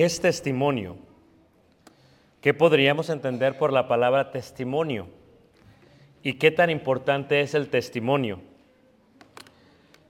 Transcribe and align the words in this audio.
¿Qué 0.00 0.06
es 0.06 0.22
testimonio? 0.22 0.96
¿Qué 2.40 2.54
podríamos 2.54 3.10
entender 3.10 3.58
por 3.58 3.70
la 3.70 3.86
palabra 3.86 4.30
testimonio? 4.30 5.08
¿Y 6.22 6.38
qué 6.38 6.50
tan 6.50 6.70
importante 6.70 7.42
es 7.42 7.52
el 7.52 7.68
testimonio? 7.68 8.40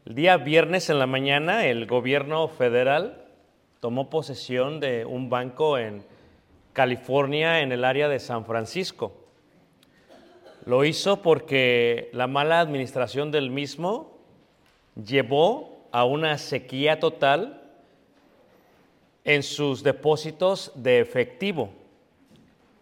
El 0.07 0.15
día 0.15 0.37
viernes 0.37 0.91
en 0.91 1.01
la 1.01 1.09
mañana 1.09 1.67
el 1.67 1.87
gobierno 1.87 2.47
federal 2.47 3.25
tomó 3.81 4.11
posesión 4.11 4.79
de 4.79 5.05
un 5.05 5.29
banco 5.29 5.77
en 5.77 6.05
California, 6.73 7.59
en 7.59 7.73
el 7.73 7.85
área 7.85 8.09
de 8.09 8.21
San 8.21 8.45
Francisco. 8.47 9.13
Lo 10.67 10.85
hizo 10.85 11.21
porque 11.21 12.11
la 12.13 12.29
mala 12.29 12.61
administración 12.61 13.33
del 13.33 13.51
mismo 13.51 14.21
llevó 15.05 15.89
a 15.91 16.05
una 16.05 16.39
sequía 16.39 17.01
total 17.01 17.60
en 19.25 19.43
sus 19.43 19.83
depósitos 19.83 20.73
de 20.75 21.01
efectivo, 21.01 21.71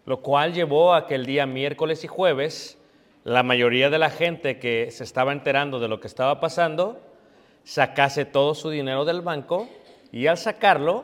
lo 0.05 0.21
cual 0.21 0.53
llevó 0.53 0.93
a 0.93 1.07
que 1.07 1.15
el 1.15 1.25
día 1.25 1.45
miércoles 1.45 2.03
y 2.03 2.07
jueves 2.07 2.77
la 3.23 3.43
mayoría 3.43 3.89
de 3.89 3.99
la 3.99 4.09
gente 4.09 4.59
que 4.59 4.89
se 4.91 5.03
estaba 5.03 5.33
enterando 5.33 5.79
de 5.79 5.87
lo 5.87 5.99
que 5.99 6.07
estaba 6.07 6.39
pasando 6.39 6.99
sacase 7.63 8.25
todo 8.25 8.55
su 8.55 8.69
dinero 8.69 9.05
del 9.05 9.21
banco 9.21 9.67
y 10.11 10.27
al 10.27 10.37
sacarlo, 10.37 11.03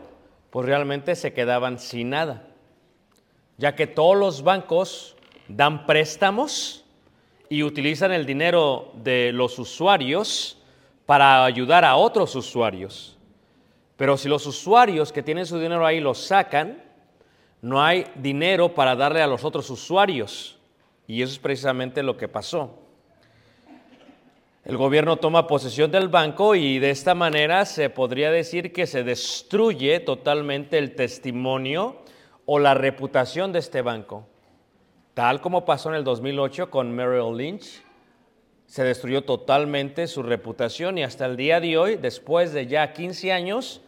pues 0.50 0.66
realmente 0.66 1.16
se 1.16 1.34
quedaban 1.34 1.78
sin 1.78 2.10
nada, 2.10 2.48
ya 3.58 3.76
que 3.76 3.86
todos 3.86 4.18
los 4.18 4.42
bancos 4.42 5.16
dan 5.48 5.86
préstamos 5.86 6.86
y 7.50 7.64
utilizan 7.64 8.12
el 8.12 8.26
dinero 8.26 8.92
de 8.96 9.32
los 9.32 9.60
usuarios 9.60 10.58
para 11.06 11.46
ayudar 11.46 11.86
a 11.86 11.96
otros 11.96 12.36
usuarios. 12.36 13.15
Pero 13.98 14.18
si 14.18 14.28
los 14.28 14.46
usuarios 14.46 15.12
que 15.12 15.24
tienen 15.24 15.46
su 15.46 15.60
dinero 15.60 15.86
ahí 15.86 16.00
lo 16.00 16.14
sacan, 16.14 16.84
no 17.62 17.82
hay 17.82 18.06
dinero 18.16 18.74
para 18.74 18.96
darle 18.96 19.22
a 19.22 19.28
los 19.28 19.44
otros 19.44 19.70
usuarios. 19.70 20.58
Y 21.08 21.22
eso 21.22 21.34
es 21.34 21.40
precisamente 21.40 22.04
lo 22.04 22.18
que 22.18 22.28
pasó. 22.28 22.80
El 24.66 24.78
gobierno 24.78 25.18
toma 25.18 25.46
posesión 25.46 25.92
del 25.92 26.08
banco 26.08 26.56
y 26.56 26.80
de 26.80 26.90
esta 26.90 27.14
manera 27.14 27.66
se 27.66 27.92
podría 27.92 28.32
decir 28.32 28.74
que 28.74 28.88
se 28.88 29.04
destruye 29.04 30.00
totalmente 30.00 30.80
el 30.80 30.96
testimonio 30.96 32.02
o 32.48 32.58
la 32.58 32.74
reputación 32.74 33.52
de 33.52 33.60
este 33.60 33.84
banco. 33.84 34.26
Tal 35.14 35.40
como 35.40 35.66
pasó 35.66 35.90
en 35.90 35.96
el 35.96 36.04
2008 36.04 36.72
con 36.72 36.92
Merrill 36.92 37.38
Lynch, 37.38 37.84
se 38.66 38.84
destruyó 38.84 39.24
totalmente 39.24 40.08
su 40.08 40.24
reputación 40.24 40.98
y 40.98 41.04
hasta 41.04 41.28
el 41.28 41.38
día 41.38 41.60
de 41.60 41.78
hoy, 41.78 41.96
después 41.96 42.52
de 42.52 42.66
ya 42.66 42.92
15 42.92 43.32
años, 43.32 43.82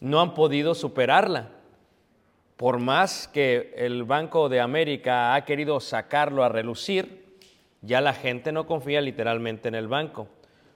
no 0.00 0.20
han 0.20 0.34
podido 0.34 0.74
superarla. 0.74 1.50
Por 2.56 2.78
más 2.78 3.28
que 3.28 3.74
el 3.76 4.04
Banco 4.04 4.48
de 4.48 4.60
América 4.60 5.34
ha 5.34 5.44
querido 5.44 5.78
sacarlo 5.80 6.42
a 6.42 6.48
relucir, 6.48 7.26
ya 7.82 8.00
la 8.00 8.14
gente 8.14 8.52
no 8.52 8.66
confía 8.66 9.00
literalmente 9.00 9.68
en 9.68 9.74
el 9.74 9.88
banco, 9.88 10.28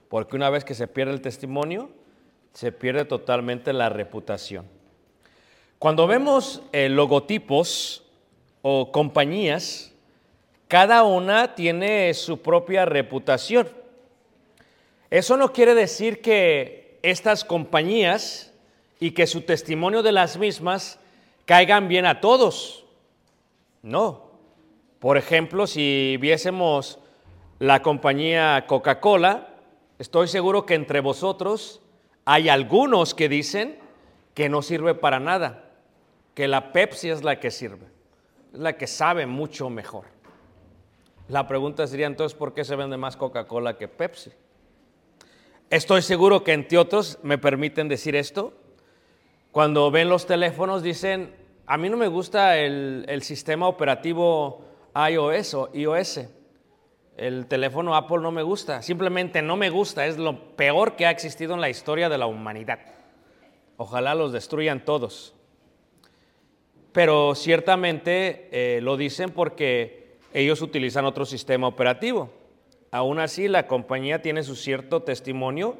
porque 0.09 0.35
una 0.35 0.49
vez 0.49 0.63
que 0.63 0.75
se 0.75 0.87
pierde 0.87 1.13
el 1.13 1.21
testimonio, 1.21 1.89
se 2.53 2.71
pierde 2.71 3.05
totalmente 3.05 3.73
la 3.73 3.89
reputación. 3.89 4.65
Cuando 5.79 6.05
vemos 6.05 6.61
eh, 6.71 6.89
logotipos 6.89 8.03
o 8.61 8.91
compañías, 8.91 9.91
cada 10.67 11.03
una 11.03 11.55
tiene 11.55 12.13
su 12.13 12.41
propia 12.41 12.85
reputación. 12.85 13.67
Eso 15.09 15.35
no 15.35 15.51
quiere 15.51 15.73
decir 15.73 16.21
que 16.21 16.99
estas 17.01 17.43
compañías 17.43 18.50
y 19.01 19.11
que 19.11 19.25
su 19.25 19.41
testimonio 19.41 20.03
de 20.03 20.11
las 20.11 20.37
mismas 20.37 20.99
caigan 21.45 21.87
bien 21.87 22.05
a 22.05 22.21
todos. 22.21 22.85
No. 23.81 24.29
Por 24.99 25.17
ejemplo, 25.17 25.65
si 25.65 26.17
viésemos 26.21 26.99
la 27.57 27.81
compañía 27.81 28.63
Coca-Cola, 28.67 29.55
estoy 29.97 30.27
seguro 30.27 30.67
que 30.67 30.75
entre 30.75 30.99
vosotros 30.99 31.81
hay 32.25 32.47
algunos 32.47 33.15
que 33.15 33.27
dicen 33.27 33.79
que 34.35 34.49
no 34.49 34.61
sirve 34.61 34.93
para 34.93 35.19
nada, 35.19 35.71
que 36.35 36.47
la 36.47 36.71
Pepsi 36.71 37.09
es 37.09 37.23
la 37.23 37.39
que 37.39 37.49
sirve, 37.49 37.87
es 38.53 38.59
la 38.59 38.77
que 38.77 38.85
sabe 38.85 39.25
mucho 39.25 39.71
mejor. 39.71 40.05
La 41.27 41.47
pregunta 41.47 41.87
sería 41.87 42.05
entonces, 42.05 42.37
¿por 42.37 42.53
qué 42.53 42.63
se 42.63 42.75
vende 42.75 42.97
más 42.97 43.17
Coca-Cola 43.17 43.79
que 43.79 43.87
Pepsi? 43.87 44.29
Estoy 45.71 46.03
seguro 46.03 46.43
que 46.43 46.53
entre 46.53 46.77
otros 46.77 47.17
me 47.23 47.39
permiten 47.39 47.87
decir 47.87 48.15
esto. 48.15 48.60
Cuando 49.51 49.91
ven 49.91 50.07
los 50.07 50.25
teléfonos 50.25 50.81
dicen, 50.81 51.35
a 51.65 51.77
mí 51.77 51.89
no 51.89 51.97
me 51.97 52.07
gusta 52.07 52.57
el, 52.57 53.05
el 53.09 53.21
sistema 53.21 53.67
operativo 53.67 54.63
iOS 54.95 55.53
o 55.55 55.69
iOS. 55.73 56.21
El 57.17 57.47
teléfono 57.47 57.95
Apple 57.95 58.19
no 58.19 58.31
me 58.31 58.43
gusta, 58.43 58.81
simplemente 58.81 59.41
no 59.41 59.57
me 59.57 59.69
gusta, 59.69 60.07
es 60.07 60.17
lo 60.17 60.55
peor 60.55 60.95
que 60.95 61.05
ha 61.05 61.11
existido 61.11 61.53
en 61.53 61.61
la 61.61 61.69
historia 61.69 62.07
de 62.07 62.17
la 62.17 62.27
humanidad. 62.27 62.79
Ojalá 63.75 64.15
los 64.15 64.31
destruyan 64.31 64.85
todos. 64.85 65.35
Pero 66.93 67.35
ciertamente 67.35 68.47
eh, 68.51 68.81
lo 68.81 68.95
dicen 68.95 69.31
porque 69.31 70.17
ellos 70.33 70.61
utilizan 70.61 71.05
otro 71.05 71.25
sistema 71.25 71.67
operativo. 71.67 72.29
Aún 72.91 73.19
así, 73.19 73.47
la 73.47 73.67
compañía 73.67 74.21
tiene 74.21 74.43
su 74.43 74.55
cierto 74.55 75.01
testimonio 75.01 75.77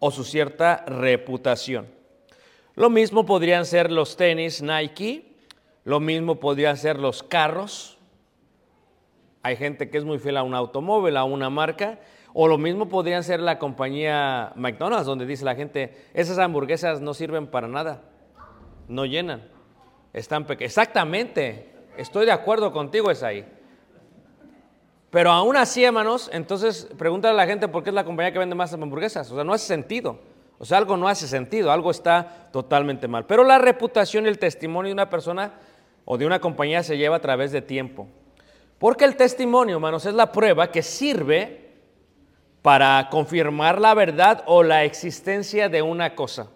o 0.00 0.10
su 0.10 0.24
cierta 0.24 0.84
reputación. 0.86 2.01
Lo 2.74 2.88
mismo 2.88 3.26
podrían 3.26 3.66
ser 3.66 3.92
los 3.92 4.16
tenis 4.16 4.62
Nike, 4.62 5.36
lo 5.84 6.00
mismo 6.00 6.36
podrían 6.36 6.76
ser 6.76 6.98
los 6.98 7.22
carros. 7.22 7.98
Hay 9.42 9.56
gente 9.56 9.90
que 9.90 9.98
es 9.98 10.04
muy 10.04 10.18
fiel 10.18 10.36
a 10.36 10.42
un 10.42 10.54
automóvil, 10.54 11.16
a 11.16 11.24
una 11.24 11.50
marca, 11.50 12.00
o 12.32 12.48
lo 12.48 12.56
mismo 12.56 12.88
podrían 12.88 13.24
ser 13.24 13.40
la 13.40 13.58
compañía 13.58 14.52
McDonald's, 14.56 15.06
donde 15.06 15.26
dice 15.26 15.44
la 15.44 15.54
gente, 15.54 16.08
esas 16.14 16.38
hamburguesas 16.38 17.00
no 17.00 17.12
sirven 17.12 17.46
para 17.46 17.68
nada, 17.68 18.02
no 18.88 19.04
llenan, 19.04 19.42
están 20.14 20.46
pequeñas. 20.46 20.70
Exactamente, 20.70 21.74
estoy 21.98 22.24
de 22.24 22.32
acuerdo 22.32 22.72
contigo, 22.72 23.10
es 23.10 23.22
ahí. 23.22 23.44
Pero 25.10 25.30
aún 25.30 25.56
así, 25.56 25.84
hermanos, 25.84 26.30
entonces 26.32 26.88
pregúntale 26.96 27.34
a 27.34 27.36
la 27.36 27.46
gente 27.46 27.68
por 27.68 27.82
qué 27.82 27.90
es 27.90 27.94
la 27.94 28.04
compañía 28.04 28.32
que 28.32 28.38
vende 28.38 28.54
más 28.54 28.72
hamburguesas. 28.72 29.30
O 29.30 29.34
sea, 29.34 29.44
no 29.44 29.52
hace 29.52 29.66
sentido. 29.66 30.31
O 30.62 30.64
sea, 30.64 30.78
algo 30.78 30.96
no 30.96 31.08
hace 31.08 31.26
sentido, 31.26 31.72
algo 31.72 31.90
está 31.90 32.48
totalmente 32.52 33.08
mal. 33.08 33.26
Pero 33.26 33.42
la 33.42 33.58
reputación 33.58 34.26
y 34.26 34.28
el 34.28 34.38
testimonio 34.38 34.90
de 34.90 34.92
una 34.92 35.10
persona 35.10 35.54
o 36.04 36.16
de 36.16 36.24
una 36.24 36.38
compañía 36.38 36.84
se 36.84 36.96
lleva 36.96 37.16
a 37.16 37.20
través 37.20 37.50
de 37.50 37.62
tiempo. 37.62 38.06
Porque 38.78 39.04
el 39.04 39.16
testimonio, 39.16 39.74
hermanos, 39.74 40.06
es 40.06 40.14
la 40.14 40.30
prueba 40.30 40.70
que 40.70 40.84
sirve 40.84 41.72
para 42.62 43.08
confirmar 43.10 43.80
la 43.80 43.92
verdad 43.94 44.44
o 44.46 44.62
la 44.62 44.84
existencia 44.84 45.68
de 45.68 45.82
una 45.82 46.14
cosa. 46.14 46.46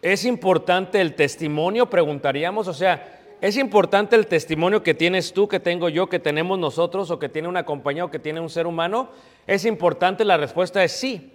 ¿Es 0.00 0.24
importante 0.24 1.00
el 1.00 1.14
testimonio? 1.14 1.88
Preguntaríamos. 1.88 2.66
O 2.66 2.74
sea, 2.74 3.20
¿es 3.40 3.56
importante 3.56 4.16
el 4.16 4.26
testimonio 4.26 4.82
que 4.82 4.94
tienes 4.94 5.32
tú, 5.32 5.46
que 5.46 5.60
tengo 5.60 5.88
yo, 5.88 6.08
que 6.08 6.18
tenemos 6.18 6.58
nosotros, 6.58 7.08
o 7.12 7.20
que 7.20 7.28
tiene 7.28 7.46
una 7.46 7.64
compañía 7.64 8.04
o 8.04 8.10
que 8.10 8.18
tiene 8.18 8.40
un 8.40 8.50
ser 8.50 8.66
humano? 8.66 9.10
¿Es 9.46 9.64
importante? 9.64 10.24
La 10.24 10.36
respuesta 10.36 10.82
es 10.82 10.90
sí. 10.90 11.31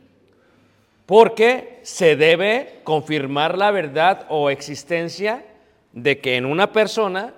Porque 1.08 1.80
se 1.84 2.18
debe 2.18 2.82
confirmar 2.84 3.58
la 3.58 3.72
verdad 3.72 4.26
o 4.30 4.50
existencia 4.50 5.46
de 5.94 6.20
que 6.20 6.36
en 6.36 6.46
una 6.46 6.74
persona 6.74 7.34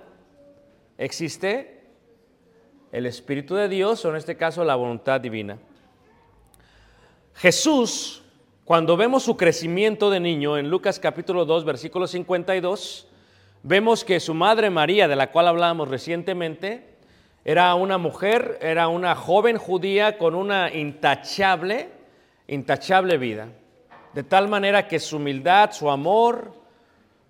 existe 0.98 1.80
el 2.90 3.06
Espíritu 3.06 3.54
de 3.54 3.68
Dios, 3.68 4.04
o 4.04 4.10
en 4.10 4.16
este 4.16 4.36
caso 4.36 4.64
la 4.64 4.74
voluntad 4.74 5.20
divina. 5.20 5.56
Jesús, 7.36 8.24
cuando 8.64 8.96
vemos 8.96 9.22
su 9.22 9.36
crecimiento 9.36 10.10
de 10.10 10.18
niño 10.18 10.58
en 10.58 10.68
Lucas 10.68 10.98
capítulo 10.98 11.44
2, 11.44 11.64
versículo 11.64 12.08
52, 12.08 13.06
vemos 13.62 14.04
que 14.04 14.18
su 14.18 14.34
madre 14.34 14.68
María, 14.70 15.06
de 15.06 15.14
la 15.14 15.30
cual 15.30 15.46
hablábamos 15.46 15.88
recientemente, 15.88 16.96
era 17.44 17.72
una 17.76 17.98
mujer, 17.98 18.58
era 18.60 18.88
una 18.88 19.14
joven 19.14 19.58
judía 19.58 20.18
con 20.18 20.34
una 20.34 20.74
intachable, 20.74 21.88
intachable 22.48 23.16
vida. 23.16 23.48
De 24.12 24.22
tal 24.22 24.48
manera 24.48 24.88
que 24.88 24.98
su 24.98 25.16
humildad, 25.16 25.70
su 25.72 25.90
amor, 25.90 26.52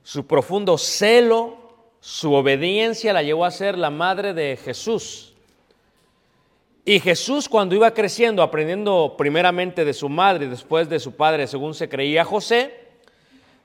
su 0.03 0.27
profundo 0.27 0.79
celo, 0.79 1.59
su 2.01 2.33
obediencia 2.33 3.13
la 3.13 3.23
llevó 3.23 3.45
a 3.45 3.51
ser 3.51 3.77
la 3.77 3.91
madre 3.91 4.33
de 4.33 4.57
Jesús. 4.57 5.35
Y 6.85 6.99
Jesús 7.01 7.49
cuando 7.49 7.75
iba 7.75 7.93
creciendo, 7.93 8.43
aprendiendo 8.43 9.15
primeramente 9.19 9.85
de 9.85 9.93
su 9.93 10.09
madre 10.09 10.47
y 10.47 10.49
después 10.49 10.89
de 10.89 10.99
su 10.99 11.13
padre, 11.13 11.47
según 11.47 11.75
se 11.75 11.91
creía 11.91 12.25
José, 12.25 12.75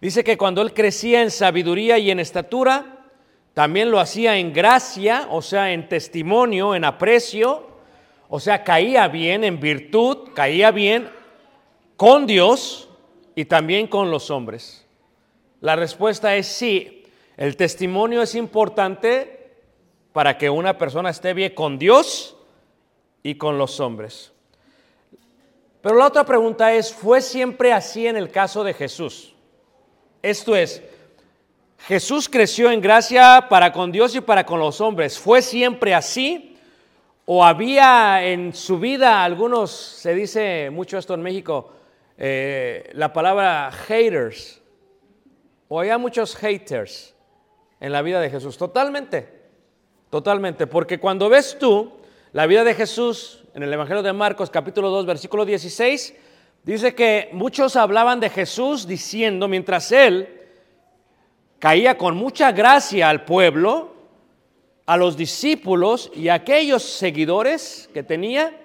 dice 0.01 0.23
que 0.23 0.37
cuando 0.37 0.61
él 0.61 0.73
crecía 0.73 1.21
en 1.21 1.31
sabiduría 1.31 1.97
y 1.97 2.11
en 2.11 2.19
estatura, 2.19 3.07
también 3.53 3.89
lo 3.89 4.01
hacía 4.01 4.37
en 4.37 4.51
gracia, 4.51 5.27
o 5.31 5.41
sea, 5.41 5.71
en 5.71 5.87
testimonio, 5.87 6.75
en 6.75 6.83
aprecio, 6.83 7.65
o 8.27 8.41
sea, 8.41 8.65
caía 8.65 9.07
bien 9.07 9.45
en 9.45 9.61
virtud, 9.61 10.29
caía 10.33 10.71
bien 10.71 11.09
con 11.95 12.27
Dios 12.27 12.89
y 13.35 13.45
también 13.45 13.87
con 13.87 14.09
los 14.09 14.31
hombres. 14.31 14.85
La 15.61 15.75
respuesta 15.75 16.35
es 16.35 16.47
sí, 16.47 17.03
el 17.37 17.57
testimonio 17.57 18.21
es 18.21 18.33
importante 18.35 19.53
para 20.13 20.37
que 20.37 20.49
una 20.49 20.77
persona 20.77 21.09
esté 21.09 21.33
bien 21.33 21.53
con 21.53 21.77
Dios 21.77 22.37
y 23.21 23.35
con 23.35 23.57
los 23.57 23.79
hombres. 23.79 24.31
Pero 25.81 25.97
la 25.97 26.07
otra 26.07 26.23
pregunta 26.23 26.73
es, 26.73 26.93
¿fue 26.93 27.21
siempre 27.21 27.73
así 27.73 28.07
en 28.07 28.15
el 28.15 28.31
caso 28.31 28.63
de 28.63 28.73
Jesús? 28.73 29.35
Esto 30.21 30.55
es, 30.55 30.81
Jesús 31.79 32.27
creció 32.29 32.71
en 32.71 32.81
gracia 32.81 33.45
para 33.49 33.71
con 33.71 33.91
Dios 33.91 34.15
y 34.15 34.21
para 34.21 34.45
con 34.45 34.59
los 34.59 34.81
hombres. 34.81 35.19
¿Fue 35.19 35.41
siempre 35.41 35.93
así? 35.93 36.57
¿O 37.25 37.43
había 37.43 38.25
en 38.25 38.53
su 38.53 38.79
vida 38.79 39.23
algunos, 39.23 39.71
se 39.71 40.15
dice 40.15 40.69
mucho 40.71 40.97
esto 40.97 41.13
en 41.13 41.21
México, 41.21 41.71
eh, 42.17 42.89
la 42.93 43.11
palabra 43.13 43.71
haters? 43.71 44.61
¿O 45.67 45.79
había 45.79 45.97
muchos 45.97 46.35
haters 46.35 47.15
en 47.79 47.91
la 47.91 48.01
vida 48.01 48.21
de 48.21 48.29
Jesús? 48.29 48.57
Totalmente, 48.57 49.27
totalmente. 50.09 50.67
Porque 50.67 50.99
cuando 50.99 51.29
ves 51.29 51.57
tú 51.59 51.91
la 52.31 52.45
vida 52.45 52.63
de 52.63 52.73
Jesús 52.73 53.43
en 53.53 53.63
el 53.63 53.73
Evangelio 53.73 54.03
de 54.03 54.13
Marcos 54.13 54.49
capítulo 54.49 54.89
2 54.89 55.05
versículo 55.05 55.45
16 55.45 56.13
dice 56.63 56.93
que 56.93 57.29
muchos 57.31 57.75
hablaban 57.75 58.19
de 58.19 58.29
Jesús 58.29 58.85
diciendo 58.85 59.47
mientras 59.47 59.91
él 59.91 60.27
caía 61.59 61.97
con 61.97 62.15
mucha 62.15 62.51
gracia 62.51 63.09
al 63.09 63.25
pueblo, 63.25 63.95
a 64.85 64.97
los 64.97 65.17
discípulos 65.17 66.11
y 66.13 66.27
a 66.27 66.35
aquellos 66.35 66.83
seguidores 66.83 67.89
que 67.93 68.03
tenía, 68.03 68.64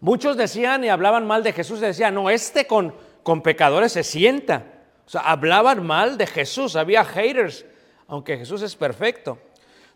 muchos 0.00 0.36
decían 0.36 0.84
y 0.84 0.88
hablaban 0.88 1.26
mal 1.26 1.42
de 1.42 1.52
Jesús 1.52 1.80
decían, 1.80 2.14
no, 2.14 2.30
este 2.30 2.66
con, 2.66 2.94
con 3.22 3.42
pecadores 3.42 3.92
se 3.92 4.02
sienta. 4.02 4.64
O 5.06 5.10
sea, 5.10 5.22
hablaban 5.22 5.86
mal 5.86 6.18
de 6.18 6.26
Jesús, 6.26 6.76
había 6.76 7.04
haters, 7.04 7.64
aunque 8.06 8.36
Jesús 8.36 8.62
es 8.62 8.76
perfecto. 8.76 9.38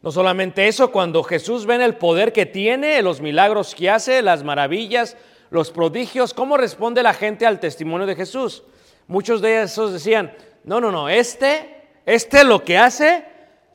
No 0.02 0.10
solamente 0.12 0.68
eso, 0.68 0.92
cuando 0.92 1.22
Jesús 1.22 1.66
ve 1.66 1.82
el 1.82 1.96
poder 1.96 2.32
que 2.32 2.46
tiene, 2.46 3.00
los 3.00 3.20
milagros 3.20 3.74
que 3.74 3.88
hace, 3.88 4.20
las 4.22 4.44
maravillas, 4.44 5.16
los 5.50 5.70
prodigios, 5.70 6.34
¿cómo 6.34 6.56
responde 6.56 7.02
la 7.02 7.14
gente 7.14 7.46
al 7.46 7.60
testimonio 7.60 8.06
de 8.06 8.16
Jesús? 8.16 8.64
Muchos 9.06 9.40
de 9.40 9.62
esos 9.62 9.92
decían, 9.92 10.34
no, 10.64 10.80
no, 10.80 10.90
no, 10.90 11.08
este, 11.08 11.88
este 12.04 12.44
lo 12.44 12.64
que 12.64 12.76
hace 12.76 13.24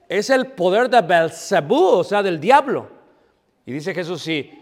es 0.07 0.29
el 0.29 0.47
poder 0.47 0.89
de 0.89 1.01
Belzebú, 1.01 1.83
o 1.83 2.03
sea, 2.03 2.21
del 2.21 2.39
diablo. 2.39 2.89
Y 3.65 3.71
dice 3.71 3.93
Jesús, 3.93 4.21
si, 4.21 4.58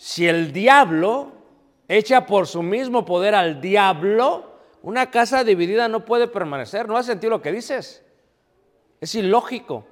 si 0.00 0.26
el 0.26 0.50
diablo 0.50 1.32
echa 1.86 2.24
por 2.24 2.46
su 2.46 2.62
mismo 2.62 3.04
poder 3.04 3.34
al 3.34 3.60
diablo, 3.60 4.54
una 4.80 5.10
casa 5.10 5.44
dividida 5.44 5.88
no 5.88 6.06
puede 6.06 6.26
permanecer. 6.26 6.88
¿No 6.88 6.96
has 6.96 7.04
sentido 7.04 7.28
lo 7.28 7.42
que 7.42 7.52
dices? 7.52 8.02
Es 8.98 9.14
ilógico 9.14 9.84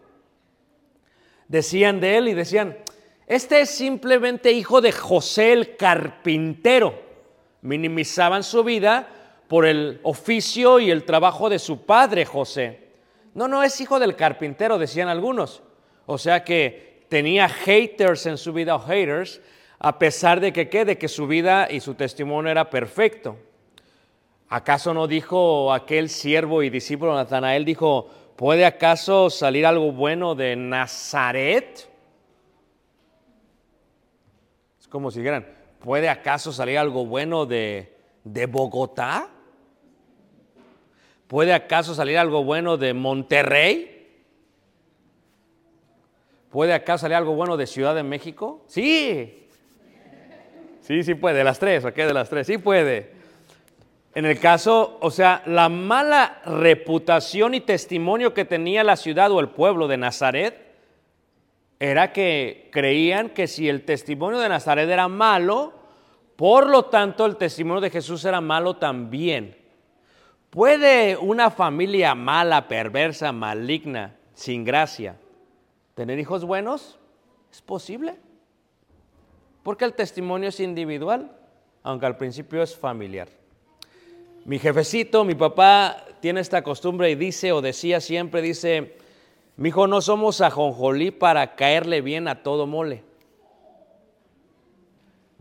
decían 1.48 1.98
de 1.98 2.18
él 2.18 2.28
y 2.28 2.34
decían, 2.34 2.78
este 3.26 3.62
es 3.62 3.70
simplemente 3.70 4.52
hijo 4.52 4.80
de 4.80 4.92
José 4.92 5.52
el 5.52 5.76
carpintero. 5.76 7.02
Minimizaban 7.62 8.44
su 8.44 8.62
vida 8.62 9.08
por 9.48 9.66
el 9.66 10.00
oficio 10.02 10.78
y 10.78 10.90
el 10.90 11.04
trabajo 11.04 11.50
de 11.50 11.58
su 11.58 11.84
padre 11.84 12.24
José. 12.24 12.88
No, 13.34 13.48
no 13.48 13.62
es 13.62 13.80
hijo 13.80 13.98
del 13.98 14.14
carpintero, 14.14 14.78
decían 14.78 15.08
algunos. 15.08 15.62
O 16.06 16.18
sea 16.18 16.44
que 16.44 17.04
tenía 17.08 17.48
haters 17.48 18.26
en 18.26 18.38
su 18.38 18.52
vida 18.52 18.76
o 18.76 18.80
haters, 18.80 19.40
a 19.78 19.98
pesar 19.98 20.40
de 20.40 20.52
que, 20.52 20.84
de 20.84 20.98
que 20.98 21.08
su 21.08 21.26
vida 21.26 21.68
y 21.70 21.80
su 21.80 21.94
testimonio 21.94 22.50
era 22.50 22.70
perfecto. 22.70 23.36
¿Acaso 24.48 24.94
no 24.94 25.06
dijo 25.06 25.72
aquel 25.72 26.08
siervo 26.08 26.62
y 26.62 26.70
discípulo 26.70 27.14
Natanael, 27.14 27.64
dijo, 27.64 28.08
¿Puede 28.38 28.64
acaso 28.64 29.30
salir 29.30 29.66
algo 29.66 29.90
bueno 29.90 30.36
de 30.36 30.54
Nazaret? 30.54 31.88
Es 34.80 34.86
como 34.86 35.10
si 35.10 35.18
dijeran, 35.18 35.44
¿puede 35.80 36.08
acaso 36.08 36.52
salir 36.52 36.78
algo 36.78 37.04
bueno 37.04 37.46
de, 37.46 37.96
de 38.22 38.46
Bogotá? 38.46 39.28
¿Puede 41.26 41.52
acaso 41.52 41.96
salir 41.96 42.16
algo 42.16 42.44
bueno 42.44 42.76
de 42.76 42.94
Monterrey? 42.94 44.22
¿Puede 46.48 46.74
acaso 46.74 47.02
salir 47.02 47.16
algo 47.16 47.34
bueno 47.34 47.56
de 47.56 47.66
Ciudad 47.66 47.96
de 47.96 48.04
México? 48.04 48.62
Sí. 48.68 49.47
Sí, 50.88 51.02
sí 51.02 51.14
puede, 51.14 51.36
de 51.36 51.44
las 51.44 51.58
tres, 51.58 51.84
¿ok? 51.84 51.94
De 51.94 52.14
las 52.14 52.30
tres, 52.30 52.46
sí 52.46 52.56
puede. 52.56 53.12
En 54.14 54.24
el 54.24 54.40
caso, 54.40 54.96
o 55.02 55.10
sea, 55.10 55.42
la 55.44 55.68
mala 55.68 56.40
reputación 56.46 57.52
y 57.52 57.60
testimonio 57.60 58.32
que 58.32 58.46
tenía 58.46 58.82
la 58.82 58.96
ciudad 58.96 59.30
o 59.30 59.38
el 59.38 59.50
pueblo 59.50 59.86
de 59.86 59.98
Nazaret 59.98 60.58
era 61.78 62.10
que 62.14 62.70
creían 62.72 63.28
que 63.28 63.48
si 63.48 63.68
el 63.68 63.84
testimonio 63.84 64.38
de 64.38 64.48
Nazaret 64.48 64.88
era 64.88 65.08
malo, 65.08 65.74
por 66.36 66.66
lo 66.66 66.86
tanto 66.86 67.26
el 67.26 67.36
testimonio 67.36 67.82
de 67.82 67.90
Jesús 67.90 68.24
era 68.24 68.40
malo 68.40 68.76
también. 68.76 69.58
¿Puede 70.48 71.18
una 71.18 71.50
familia 71.50 72.14
mala, 72.14 72.66
perversa, 72.66 73.30
maligna, 73.30 74.16
sin 74.32 74.64
gracia, 74.64 75.16
tener 75.94 76.18
hijos 76.18 76.46
buenos? 76.46 76.98
¿Es 77.52 77.60
posible? 77.60 78.16
Porque 79.68 79.84
el 79.84 79.92
testimonio 79.92 80.48
es 80.48 80.60
individual, 80.60 81.30
aunque 81.82 82.06
al 82.06 82.16
principio 82.16 82.62
es 82.62 82.74
familiar. 82.74 83.28
Mi 84.46 84.58
jefecito, 84.58 85.26
mi 85.26 85.34
papá 85.34 86.06
tiene 86.20 86.40
esta 86.40 86.62
costumbre 86.62 87.10
y 87.10 87.16
dice 87.16 87.52
o 87.52 87.60
decía 87.60 88.00
siempre, 88.00 88.40
dice, 88.40 88.96
mi 89.58 89.68
hijo, 89.68 89.86
no 89.86 90.00
somos 90.00 90.40
ajonjolí 90.40 91.10
para 91.10 91.54
caerle 91.54 92.00
bien 92.00 92.28
a 92.28 92.42
todo 92.42 92.66
mole. 92.66 93.04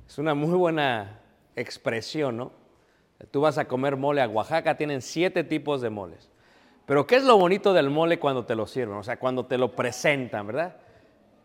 Es 0.06 0.18
una 0.18 0.34
muy 0.34 0.58
buena 0.58 1.22
expresión, 1.56 2.36
¿no? 2.36 2.52
Tú 3.32 3.40
vas 3.40 3.58
a 3.58 3.70
comer 3.70 3.96
mole 3.96 4.22
a 4.22 4.28
Oaxaca, 4.28 4.76
tienen 4.76 5.02
siete 5.02 5.46
tipos 5.46 5.80
de 5.80 5.90
moles. 5.90 6.30
Pero 6.86 7.08
¿qué 7.08 7.16
es 7.16 7.24
lo 7.24 7.38
bonito 7.38 7.72
del 7.72 7.90
mole 7.90 8.20
cuando 8.20 8.44
te 8.44 8.56
lo 8.56 8.68
sirven? 8.68 8.98
O 8.98 9.04
sea, 9.04 9.20
cuando 9.20 9.46
te 9.46 9.58
lo 9.58 9.74
presentan, 9.74 10.48
¿verdad? 10.48 10.76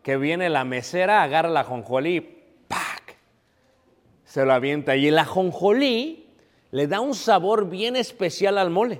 Que 0.01 0.17
viene 0.17 0.49
la 0.49 0.65
mesera, 0.65 1.23
agarra 1.23 1.47
la 1.47 1.61
ajonjolí, 1.61 2.19
¡pac! 2.19 2.42
Se 4.33 4.43
lo 4.45 4.51
avienta. 4.51 4.95
Y 4.95 5.09
el 5.09 5.19
ajonjolí 5.19 6.25
le 6.71 6.87
da 6.87 7.01
un 7.01 7.13
sabor 7.13 7.69
bien 7.69 7.95
especial 7.95 8.57
al 8.57 8.71
mole. 8.71 8.99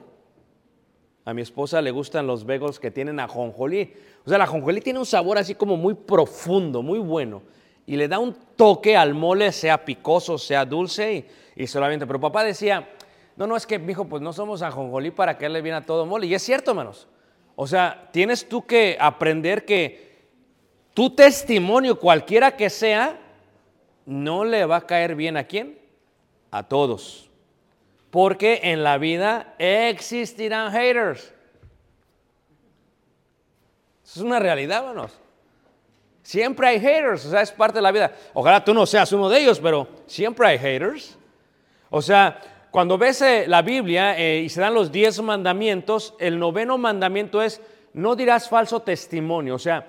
A 1.25 1.33
mi 1.33 1.41
esposa 1.41 1.81
le 1.81 1.89
gustan 1.89 2.27
los 2.27 2.45
bagels 2.45 2.79
que 2.79 2.91
tienen 2.91 3.19
ajonjolí. 3.19 3.95
O 4.23 4.29
sea, 4.29 4.37
la 4.37 4.43
ajonjolí 4.43 4.79
tiene 4.81 4.99
un 4.99 5.07
sabor 5.07 5.39
así 5.39 5.55
como 5.55 5.75
muy 5.75 5.95
profundo, 5.95 6.83
muy 6.83 6.99
bueno. 6.99 7.41
Y 7.87 7.95
le 7.95 8.07
da 8.07 8.19
un 8.19 8.35
toque 8.55 8.95
al 8.95 9.15
mole, 9.15 9.51
sea 9.51 9.83
picoso, 9.83 10.37
sea 10.37 10.65
dulce, 10.65 11.25
y, 11.55 11.63
y 11.63 11.65
se 11.65 11.79
lo 11.79 11.85
avienta. 11.85 12.05
Pero 12.05 12.19
papá 12.19 12.43
decía, 12.43 12.87
no, 13.35 13.47
no, 13.47 13.57
es 13.57 13.65
que, 13.65 13.79
mijo, 13.79 14.05
pues 14.05 14.21
no 14.21 14.33
somos 14.33 14.61
ajonjolí 14.61 15.09
para 15.09 15.35
que 15.39 15.49
le 15.49 15.63
viene 15.63 15.79
a 15.79 15.81
todo 15.83 16.05
mole. 16.05 16.27
Y 16.27 16.35
es 16.35 16.43
cierto, 16.43 16.69
hermanos. 16.69 17.07
O 17.55 17.65
sea, 17.65 18.07
tienes 18.13 18.47
tú 18.47 18.67
que 18.67 18.97
aprender 18.99 19.65
que 19.65 20.13
tu 20.93 21.09
testimonio, 21.09 21.99
cualquiera 21.99 22.55
que 22.55 22.69
sea, 22.69 23.19
no 24.05 24.43
le 24.43 24.65
va 24.65 24.77
a 24.77 24.87
caer 24.87 25.15
bien 25.15 25.37
a 25.37 25.45
quién? 25.45 25.79
A 26.51 26.63
todos. 26.63 27.29
Porque 28.11 28.59
en 28.63 28.83
la 28.83 28.97
vida 28.97 29.55
existirán 29.57 30.71
haters. 30.71 31.33
Es 34.05 34.17
una 34.17 34.39
realidad, 34.39 34.79
hermanos. 34.79 35.19
Siempre 36.21 36.67
hay 36.67 36.79
haters, 36.79 37.25
o 37.25 37.31
sea, 37.31 37.41
es 37.41 37.51
parte 37.51 37.79
de 37.79 37.81
la 37.81 37.91
vida. 37.91 38.11
Ojalá 38.33 38.63
tú 38.63 38.73
no 38.73 38.85
seas 38.85 39.11
uno 39.11 39.29
de 39.29 39.41
ellos, 39.41 39.59
pero 39.59 39.87
siempre 40.05 40.47
hay 40.47 40.57
haters. 40.57 41.17
O 41.89 42.01
sea, 42.01 42.39
cuando 42.71 42.97
ves 42.97 43.21
eh, 43.21 43.45
la 43.47 43.61
Biblia 43.61 44.17
eh, 44.17 44.39
y 44.39 44.49
se 44.49 44.61
dan 44.61 44.73
los 44.73 44.91
diez 44.91 45.21
mandamientos, 45.21 46.15
el 46.19 46.39
noveno 46.39 46.77
mandamiento 46.77 47.41
es, 47.41 47.61
no 47.93 48.15
dirás 48.15 48.47
falso 48.47 48.79
testimonio. 48.79 49.55
O 49.55 49.59
sea, 49.59 49.85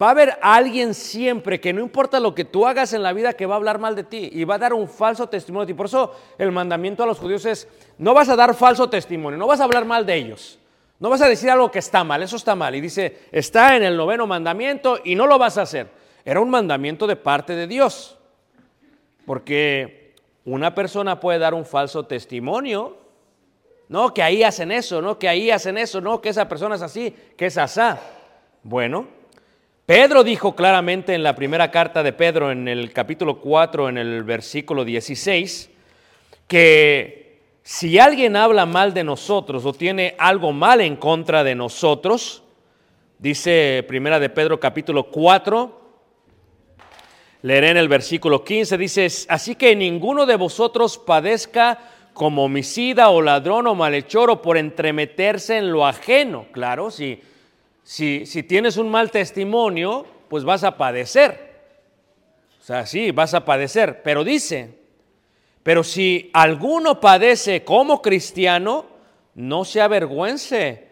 va 0.00 0.08
a 0.08 0.10
haber 0.10 0.38
alguien 0.40 0.94
siempre 0.94 1.60
que 1.60 1.72
no 1.72 1.80
importa 1.80 2.20
lo 2.20 2.34
que 2.34 2.44
tú 2.44 2.66
hagas 2.66 2.92
en 2.92 3.02
la 3.02 3.12
vida 3.12 3.34
que 3.34 3.46
va 3.46 3.54
a 3.54 3.56
hablar 3.56 3.78
mal 3.78 3.94
de 3.94 4.04
ti 4.04 4.30
y 4.32 4.44
va 4.44 4.56
a 4.56 4.58
dar 4.58 4.72
un 4.72 4.88
falso 4.88 5.28
testimonio 5.28 5.66
de 5.66 5.72
ti. 5.72 5.76
Por 5.76 5.86
eso 5.86 6.12
el 6.38 6.52
mandamiento 6.52 7.02
a 7.02 7.06
los 7.06 7.18
judíos 7.18 7.44
es, 7.44 7.68
no 7.98 8.14
vas 8.14 8.28
a 8.28 8.36
dar 8.36 8.54
falso 8.54 8.88
testimonio, 8.88 9.38
no 9.38 9.46
vas 9.46 9.60
a 9.60 9.64
hablar 9.64 9.84
mal 9.84 10.06
de 10.06 10.14
ellos. 10.14 10.58
No 10.98 11.10
vas 11.10 11.20
a 11.20 11.28
decir 11.28 11.50
algo 11.50 11.70
que 11.70 11.80
está 11.80 12.02
mal, 12.04 12.22
eso 12.22 12.36
está 12.36 12.54
mal. 12.54 12.74
Y 12.74 12.80
dice, 12.80 13.18
está 13.30 13.76
en 13.76 13.82
el 13.82 13.96
noveno 13.96 14.26
mandamiento 14.26 14.98
y 15.04 15.14
no 15.14 15.26
lo 15.26 15.38
vas 15.38 15.58
a 15.58 15.62
hacer. 15.62 15.88
Era 16.24 16.40
un 16.40 16.50
mandamiento 16.50 17.06
de 17.06 17.16
parte 17.16 17.54
de 17.54 17.66
Dios. 17.66 18.16
Porque 19.26 20.14
una 20.44 20.74
persona 20.74 21.20
puede 21.20 21.38
dar 21.38 21.54
un 21.54 21.66
falso 21.66 22.06
testimonio. 22.06 22.96
No, 23.88 24.14
que 24.14 24.22
ahí 24.22 24.42
hacen 24.42 24.72
eso, 24.72 25.02
no, 25.02 25.18
que 25.18 25.28
ahí 25.28 25.50
hacen 25.50 25.76
eso, 25.76 26.00
no, 26.00 26.20
que 26.20 26.30
esa 26.30 26.48
persona 26.48 26.76
es 26.76 26.82
así, 26.82 27.14
que 27.36 27.46
es 27.46 27.58
asá. 27.58 28.00
Bueno, 28.62 29.06
Pedro 29.86 30.24
dijo 30.24 30.56
claramente 30.56 31.12
en 31.12 31.22
la 31.22 31.34
primera 31.34 31.70
carta 31.70 32.02
de 32.02 32.14
Pedro, 32.14 32.50
en 32.50 32.68
el 32.68 32.90
capítulo 32.94 33.38
4, 33.38 33.90
en 33.90 33.98
el 33.98 34.22
versículo 34.22 34.82
16, 34.82 35.68
que 36.48 37.42
si 37.62 37.98
alguien 37.98 38.34
habla 38.34 38.64
mal 38.64 38.94
de 38.94 39.04
nosotros 39.04 39.66
o 39.66 39.74
tiene 39.74 40.14
algo 40.16 40.52
mal 40.52 40.80
en 40.80 40.96
contra 40.96 41.44
de 41.44 41.54
nosotros, 41.54 42.42
dice 43.18 43.84
Primera 43.86 44.18
de 44.18 44.30
Pedro 44.30 44.58
capítulo 44.58 45.10
4, 45.10 45.82
leeré 47.42 47.68
en 47.68 47.76
el 47.76 47.88
versículo 47.88 48.42
15, 48.42 48.78
dice, 48.78 49.06
así 49.28 49.54
que 49.54 49.76
ninguno 49.76 50.24
de 50.24 50.36
vosotros 50.36 50.96
padezca 50.96 51.78
como 52.14 52.44
homicida 52.44 53.10
o 53.10 53.20
ladrón 53.20 53.66
o 53.66 53.74
malhechor 53.74 54.30
o 54.30 54.40
por 54.40 54.56
entremeterse 54.56 55.58
en 55.58 55.70
lo 55.72 55.86
ajeno. 55.86 56.46
Claro, 56.52 56.90
si, 56.90 57.20
si, 57.84 58.42
tienes 58.42 58.78
un 58.78 58.90
mal 58.90 59.10
testimonio, 59.10 60.06
pues 60.28 60.42
vas 60.42 60.64
a 60.64 60.76
padecer. 60.76 61.52
O 62.60 62.64
sea, 62.64 62.86
sí, 62.86 63.10
vas 63.10 63.34
a 63.34 63.44
padecer. 63.44 64.02
Pero 64.02 64.24
dice, 64.24 64.78
pero 65.62 65.84
si 65.84 66.30
alguno 66.32 66.98
padece 66.98 67.62
como 67.62 68.00
cristiano, 68.00 68.86
no 69.34 69.66
se 69.66 69.82
avergüence, 69.82 70.88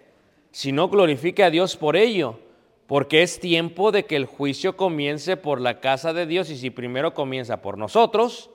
sino 0.51 0.89
glorifique 0.91 1.43
a 1.43 1.51
Dios 1.51 1.77
por 1.77 1.97
ello, 1.97 2.39
porque 2.87 3.23
es 3.23 3.41
tiempo 3.41 3.91
de 3.91 4.05
que 4.05 4.17
el 4.17 4.27
juicio 4.27 4.77
comience 4.77 5.39
por 5.39 5.63
la 5.63 5.81
casa 5.81 6.13
de 6.13 6.27
Dios 6.27 6.51
y 6.51 6.59
si 6.59 6.69
primero 6.69 7.15
comienza 7.15 7.63
por 7.63 7.79
nosotros, 7.79 8.51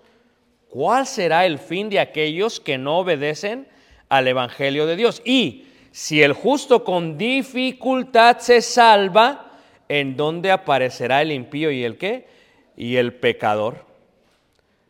¿cuál 0.70 1.08
será 1.08 1.48
el 1.48 1.58
fin 1.58 1.89
de 1.89 2.00
aquellos 2.00 2.60
que 2.60 2.77
no 2.77 3.00
obedecen 3.00 3.67
al 4.10 4.27
Evangelio 4.27 4.86
de 4.86 4.96
Dios? 4.96 5.24
Y 5.25 5.66
si 5.97 6.21
el 6.21 6.33
justo 6.33 6.83
con 6.83 7.17
dificultad 7.17 8.37
se 8.37 8.61
salva, 8.61 9.53
¿en 9.89 10.15
dónde 10.15 10.51
aparecerá 10.51 11.23
el 11.23 11.31
impío 11.31 11.71
y 11.71 11.83
el 11.83 11.97
qué? 11.97 12.27
Y 12.75 12.97
el 12.97 13.15
pecador. 13.15 13.83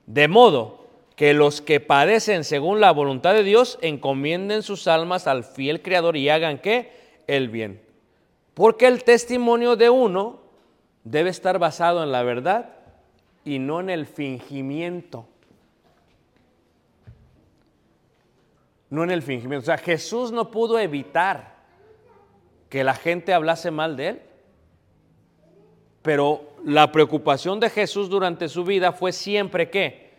De 0.05 0.27
modo 0.27 0.85
que 1.15 1.33
los 1.33 1.61
que 1.61 1.79
padecen 1.79 2.43
según 2.43 2.81
la 2.81 2.91
voluntad 2.91 3.33
de 3.33 3.43
Dios 3.43 3.79
encomienden 3.81 4.63
sus 4.63 4.85
almas 4.85 5.27
al 5.27 5.45
fiel 5.45 5.81
Creador 5.81 6.17
y 6.17 6.27
hagan 6.27 6.59
qué? 6.59 6.91
El 7.25 7.47
bien. 7.47 7.79
Porque 8.53 8.85
el 8.87 9.05
testimonio 9.05 9.77
de 9.77 9.89
uno 9.89 10.41
debe 11.05 11.29
estar 11.29 11.57
basado 11.57 12.03
en 12.03 12.11
la 12.11 12.23
verdad 12.23 12.71
y 13.45 13.59
no 13.59 13.79
en 13.79 13.89
el 13.89 14.07
fingimiento. 14.07 15.25
No 18.89 19.03
en 19.03 19.11
el 19.11 19.21
fingimiento. 19.21 19.63
O 19.63 19.65
sea, 19.65 19.77
Jesús 19.77 20.31
no 20.31 20.51
pudo 20.51 20.79
evitar 20.79 21.57
que 22.69 22.83
la 22.83 22.93
gente 22.93 23.33
hablase 23.33 23.71
mal 23.71 23.97
de 23.97 24.07
él. 24.07 24.21
Pero 26.01 26.55
la 26.63 26.91
preocupación 26.91 27.59
de 27.59 27.69
Jesús 27.69 28.09
durante 28.09 28.47
su 28.47 28.63
vida 28.63 28.93
fue 28.93 29.11
siempre 29.11 29.69
que 29.69 30.13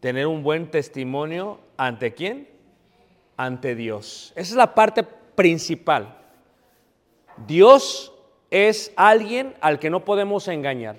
tener 0.00 0.26
un 0.26 0.42
buen 0.42 0.70
testimonio 0.70 1.60
ante 1.76 2.12
quién? 2.12 2.48
Ante 3.36 3.74
Dios. 3.74 4.32
Esa 4.36 4.50
es 4.50 4.56
la 4.56 4.74
parte 4.74 5.02
principal. 5.02 6.18
Dios 7.46 8.12
es 8.50 8.92
alguien 8.96 9.54
al 9.60 9.78
que 9.78 9.90
no 9.90 10.04
podemos 10.04 10.48
engañar. 10.48 10.96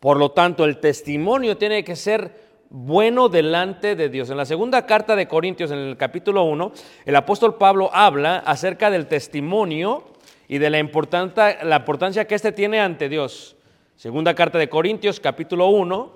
Por 0.00 0.16
lo 0.16 0.30
tanto, 0.30 0.64
el 0.64 0.78
testimonio 0.78 1.58
tiene 1.58 1.84
que 1.84 1.94
ser 1.94 2.49
bueno 2.70 3.28
delante 3.28 3.96
de 3.96 4.08
Dios. 4.08 4.30
En 4.30 4.36
la 4.36 4.46
segunda 4.46 4.86
carta 4.86 5.16
de 5.16 5.26
Corintios, 5.26 5.72
en 5.72 5.78
el 5.78 5.96
capítulo 5.96 6.44
1, 6.44 6.72
el 7.04 7.16
apóstol 7.16 7.56
Pablo 7.56 7.90
habla 7.92 8.38
acerca 8.38 8.90
del 8.90 9.08
testimonio 9.08 10.04
y 10.48 10.58
de 10.58 10.70
la 10.70 10.78
importancia, 10.78 11.62
la 11.64 11.76
importancia 11.76 12.26
que 12.26 12.36
éste 12.36 12.52
tiene 12.52 12.80
ante 12.80 13.08
Dios. 13.08 13.56
Segunda 13.96 14.34
carta 14.34 14.56
de 14.56 14.68
Corintios, 14.68 15.18
capítulo 15.20 15.68
1, 15.68 16.12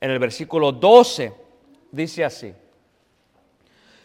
en 0.00 0.10
el 0.10 0.18
versículo 0.18 0.70
12. 0.70 1.32
Dice 1.90 2.24
así. 2.24 2.52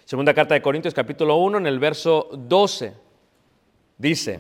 Segunda 0.05 0.33
carta 0.33 0.53
de 0.53 0.61
Corintios 0.61 0.93
capítulo 0.93 1.37
1 1.37 1.59
en 1.59 1.67
el 1.67 1.79
verso 1.79 2.29
12. 2.33 2.93
Dice, 3.97 4.39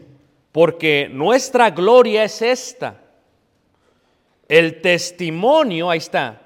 porque 0.51 1.09
nuestra 1.11 1.69
gloria 1.69 2.23
es 2.23 2.41
esta. 2.41 2.99
El 4.47 4.81
testimonio, 4.81 5.89
ahí 5.89 5.99
está, 5.99 6.40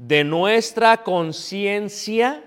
de 0.00 0.24
nuestra 0.24 1.02
conciencia, 1.02 2.42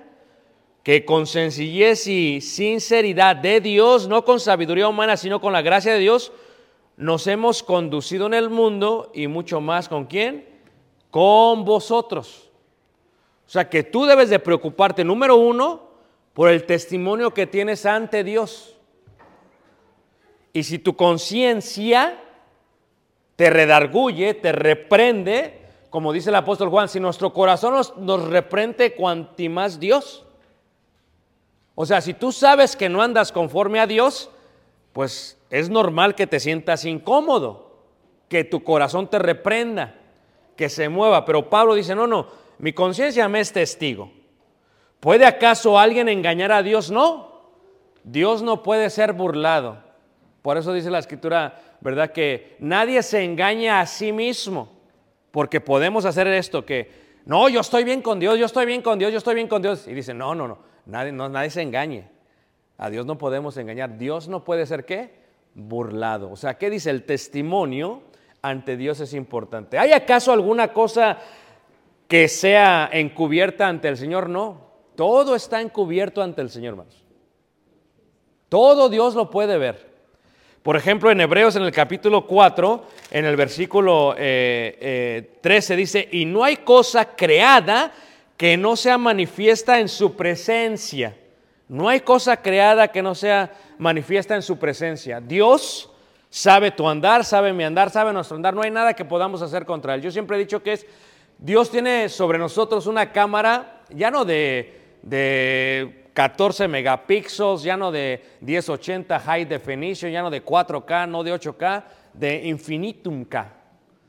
que 0.81 1.05
con 1.05 1.27
sencillez 1.27 2.07
y 2.07 2.41
sinceridad 2.41 3.35
de 3.35 3.61
Dios, 3.61 4.07
no 4.07 4.25
con 4.25 4.39
sabiduría 4.39 4.87
humana, 4.87 5.17
sino 5.17 5.39
con 5.39 5.53
la 5.53 5.61
gracia 5.61 5.93
de 5.93 5.99
Dios, 5.99 6.31
nos 6.97 7.27
hemos 7.27 7.61
conducido 7.61 8.25
en 8.25 8.33
el 8.33 8.49
mundo 8.49 9.11
y 9.13 9.27
mucho 9.27 9.61
más 9.61 9.87
con 9.87 10.05
quién? 10.05 10.49
Con 11.11 11.63
vosotros. 11.63 12.49
O 13.45 13.49
sea 13.49 13.69
que 13.69 13.83
tú 13.83 14.05
debes 14.05 14.31
de 14.31 14.39
preocuparte, 14.39 15.03
número 15.03 15.35
uno, 15.35 15.91
por 16.33 16.49
el 16.49 16.65
testimonio 16.65 17.35
que 17.35 17.45
tienes 17.45 17.85
ante 17.85 18.23
Dios. 18.23 18.79
Y 20.53 20.63
si 20.63 20.79
tu 20.79 20.95
conciencia 20.95 22.19
te 23.35 23.51
redarguye, 23.51 24.33
te 24.33 24.51
reprende, 24.51 25.62
como 25.93 26.11
dice 26.11 26.31
el 26.31 26.35
apóstol 26.35 26.69
Juan, 26.69 26.89
si 26.89 26.99
nuestro 26.99 27.31
corazón 27.33 27.75
nos, 27.75 28.27
reprende 28.27 28.95
cuanti 28.95 29.47
más 29.47 29.79
Dios. 29.79 30.25
O 31.75 31.85
sea, 31.85 32.01
si 32.01 32.15
tú 32.15 32.31
sabes 32.31 32.75
que 32.75 32.89
no 32.89 33.03
andas 33.03 33.31
conforme 33.31 33.79
a 33.79 33.85
Dios, 33.85 34.31
pues 34.91 35.37
es 35.51 35.69
normal 35.69 36.15
que 36.15 36.25
te 36.25 36.39
sientas 36.39 36.85
incómodo, 36.85 37.77
que 38.27 38.43
tu 38.43 38.63
corazón 38.63 39.07
te 39.07 39.19
reprenda, 39.19 39.93
que 40.55 40.67
se 40.67 40.89
mueva. 40.89 41.25
Pero 41.25 41.47
Pablo 41.47 41.75
dice, 41.75 41.93
no, 41.93 42.07
no, 42.07 42.25
mi 42.57 42.73
conciencia 42.73 43.29
me 43.29 43.41
es 43.41 43.53
testigo. 43.53 44.11
¿Puede 44.99 45.27
acaso 45.27 45.77
alguien 45.77 46.09
engañar 46.09 46.51
a 46.51 46.63
Dios? 46.63 46.89
No. 46.89 47.51
Dios 48.03 48.41
no 48.41 48.63
puede 48.63 48.89
ser 48.89 49.13
burlado. 49.13 49.77
Por 50.41 50.57
eso 50.57 50.73
dice 50.73 50.89
la 50.89 50.97
escritura, 50.97 51.61
¿verdad? 51.81 52.11
Que 52.11 52.55
nadie 52.57 53.03
se 53.03 53.23
engaña 53.23 53.79
a 53.79 53.85
sí 53.85 54.11
mismo. 54.11 54.72
Porque 55.33 55.59
podemos 55.59 56.05
hacer 56.05 56.27
esto 56.27 56.63
que, 56.63 56.91
no, 57.25 57.49
yo 57.49 57.61
estoy 57.61 57.83
bien 57.83 58.03
con 58.03 58.19
Dios, 58.19 58.37
yo 58.37 58.45
estoy 58.45 58.67
bien 58.67 58.83
con 58.83 58.99
Dios, 58.99 59.11
yo 59.11 59.17
estoy 59.17 59.33
bien 59.33 59.47
con 59.47 59.63
Dios. 59.63 59.87
Y 59.87 59.93
dice, 59.95 60.13
no, 60.13 60.35
no, 60.35 60.47
no, 60.47 60.59
nadie, 60.85 61.11
no, 61.11 61.27
nadie 61.27 61.49
se 61.49 61.63
engañe. 61.63 62.07
A 62.77 62.91
Dios 62.91 63.07
no 63.07 63.17
podemos 63.17 63.57
engañar. 63.57 63.97
Dios 63.97 64.27
no 64.27 64.43
puede 64.43 64.67
ser 64.67 64.85
qué? 64.85 65.15
Burlado. 65.55 66.29
O 66.29 66.35
sea, 66.35 66.59
¿qué 66.59 66.69
dice? 66.69 66.91
El 66.91 67.03
testimonio 67.03 68.03
ante 68.43 68.77
Dios 68.77 68.99
es 68.99 69.15
importante. 69.15 69.79
¿Hay 69.79 69.91
acaso 69.91 70.31
alguna 70.31 70.71
cosa 70.71 71.17
que 72.07 72.27
sea 72.27 72.87
encubierta 72.93 73.67
ante 73.67 73.87
el 73.87 73.97
Señor? 73.97 74.29
No. 74.29 74.67
Todo 74.95 75.33
está 75.33 75.61
encubierto 75.61 76.21
ante 76.21 76.43
el 76.43 76.51
Señor, 76.51 76.73
hermanos. 76.73 77.03
Todo 78.49 78.87
Dios 78.87 79.15
lo 79.15 79.31
puede 79.31 79.57
ver. 79.57 79.92
Por 80.63 80.77
ejemplo, 80.77 81.11
en 81.11 81.19
Hebreos 81.19 81.57
en 81.57 81.63
el 81.63 81.73
capítulo 81.73 82.25
4, 82.25 82.85
en 83.11 83.25
el 83.25 83.35
versículo 83.35 84.15
eh, 84.17 84.77
eh, 84.79 85.37
13 85.41 85.75
dice, 85.75 86.07
y 86.09 86.23
no 86.23 86.41
hay 86.41 86.57
cosa 86.57 87.15
creada 87.15 87.91
que 88.37 88.55
no 88.55 88.77
sea 88.77 88.97
manifiesta 88.97 89.81
en 89.81 89.89
su 89.89 90.15
presencia. 90.15 91.17
No 91.67 91.89
hay 91.89 91.99
cosa 91.99 92.37
creada 92.37 92.87
que 92.87 93.01
no 93.01 93.13
sea 93.13 93.51
manifiesta 93.77 94.35
en 94.35 94.41
su 94.41 94.57
presencia. 94.57 95.19
Dios 95.19 95.89
sabe 96.29 96.71
tu 96.71 96.87
andar, 96.87 97.25
sabe 97.25 97.51
mi 97.51 97.65
andar, 97.65 97.89
sabe 97.89 98.13
nuestro 98.13 98.37
andar. 98.37 98.53
No 98.53 98.61
hay 98.61 98.71
nada 98.71 98.93
que 98.93 99.03
podamos 99.03 99.41
hacer 99.41 99.65
contra 99.65 99.95
él. 99.95 100.01
Yo 100.01 100.11
siempre 100.11 100.37
he 100.37 100.39
dicho 100.39 100.63
que 100.63 100.73
es, 100.73 100.85
Dios 101.39 101.71
tiene 101.71 102.07
sobre 102.07 102.37
nosotros 102.37 102.87
una 102.87 103.11
cámara, 103.11 103.81
ya 103.89 104.09
no 104.09 104.23
de, 104.23 104.79
de 105.01 106.02
14 106.13 106.67
megapíxeles, 106.67 107.63
ya 107.63 107.75
no 107.75 107.91
de 107.91 108.23
1080 108.41 109.19
high 109.19 109.45
definition, 109.45 110.11
ya 110.11 110.21
no 110.21 110.29
de 110.29 110.43
4K, 110.43 111.09
no 111.09 111.23
de 111.23 111.33
8K, 111.33 111.83
de 112.13 112.47
infinitum 112.47 113.25
K. 113.25 113.51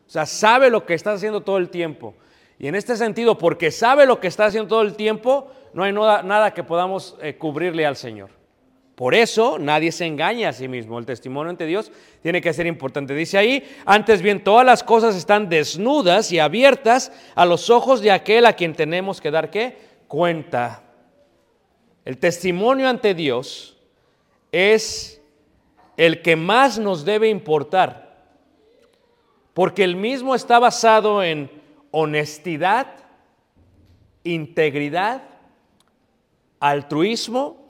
O 0.06 0.11
sea, 0.11 0.26
sabe 0.26 0.70
lo 0.70 0.84
que 0.84 0.94
está 0.94 1.12
haciendo 1.12 1.40
todo 1.40 1.56
el 1.56 1.70
tiempo. 1.70 2.14
Y 2.58 2.68
en 2.68 2.75
este 2.75 2.96
sentido, 2.96 3.37
porque 3.38 3.70
sabe 3.70 4.06
lo 4.06 4.20
que 4.20 4.28
está 4.28 4.46
haciendo 4.46 4.68
todo 4.68 4.82
el 4.82 4.94
tiempo, 4.94 5.50
no 5.73 5.82
hay 5.82 5.92
nada, 5.92 6.52
que 6.52 6.62
podamos 6.62 7.16
eh, 7.20 7.37
cubrirle 7.37 7.84
al 7.84 7.96
Señor. 7.96 8.30
Por 8.94 9.14
eso 9.14 9.58
nadie 9.58 9.90
se 9.90 10.06
engaña 10.06 10.50
a 10.50 10.52
sí 10.52 10.68
mismo. 10.68 10.99
El 10.99 11.06
testimonio 11.06 11.50
ante 11.50 11.66
Dios 11.66 11.90
tiene 12.23 12.40
que 12.40 12.52
ser 12.52 12.66
importante. 12.66 13.12
Dice 13.12 13.38
ahí, 13.38 13.64
antes 13.84 14.23
bien, 14.23 14.44
todas 14.44 14.64
las 14.64 14.84
cosas 14.84 15.16
están 15.16 15.49
desnudas 15.49 16.30
y 16.30 16.38
abiertas 16.38 17.11
a 17.34 17.44
los 17.44 17.70
ojos 17.70 18.02
de 18.02 18.12
aquel 18.12 18.46
a 18.46 18.52
quien 18.52 18.73
tenemos 18.73 19.20
que 19.20 19.32
dar 19.32 19.50
qué? 19.50 19.76
Cuenta. 20.06 20.83
El 22.04 22.18
testimonio 22.18 22.88
ante 22.88 23.14
Dios 23.14 23.76
es 24.52 25.20
el 25.96 26.23
que 26.23 26.37
más 26.37 26.78
nos 26.78 27.04
debe 27.04 27.28
importar, 27.28 28.28
porque 29.54 29.84
el 29.84 29.96
mismo 29.96 30.34
está 30.34 30.58
basado 30.58 31.23
en 31.23 31.50
honestidad, 31.90 32.88
integridad, 34.25 35.23
altruismo, 36.61 37.68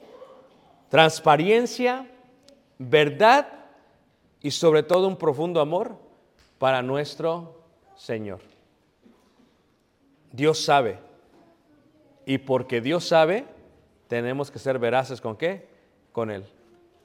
transparencia, 0.89 2.09
verdad 2.77 3.47
y 4.41 4.51
sobre 4.51 4.83
todo 4.83 5.07
un 5.07 5.17
profundo 5.17 5.59
amor 5.61 5.97
para 6.57 6.81
nuestro 6.81 7.61
Señor. 7.95 8.39
Dios 10.31 10.63
sabe. 10.63 10.99
Y 12.25 12.39
porque 12.39 12.81
Dios 12.81 13.05
sabe, 13.07 13.45
tenemos 14.07 14.51
que 14.51 14.59
ser 14.59 14.79
veraces 14.79 15.21
con 15.21 15.35
qué? 15.35 15.67
Con 16.11 16.31
Él. 16.31 16.45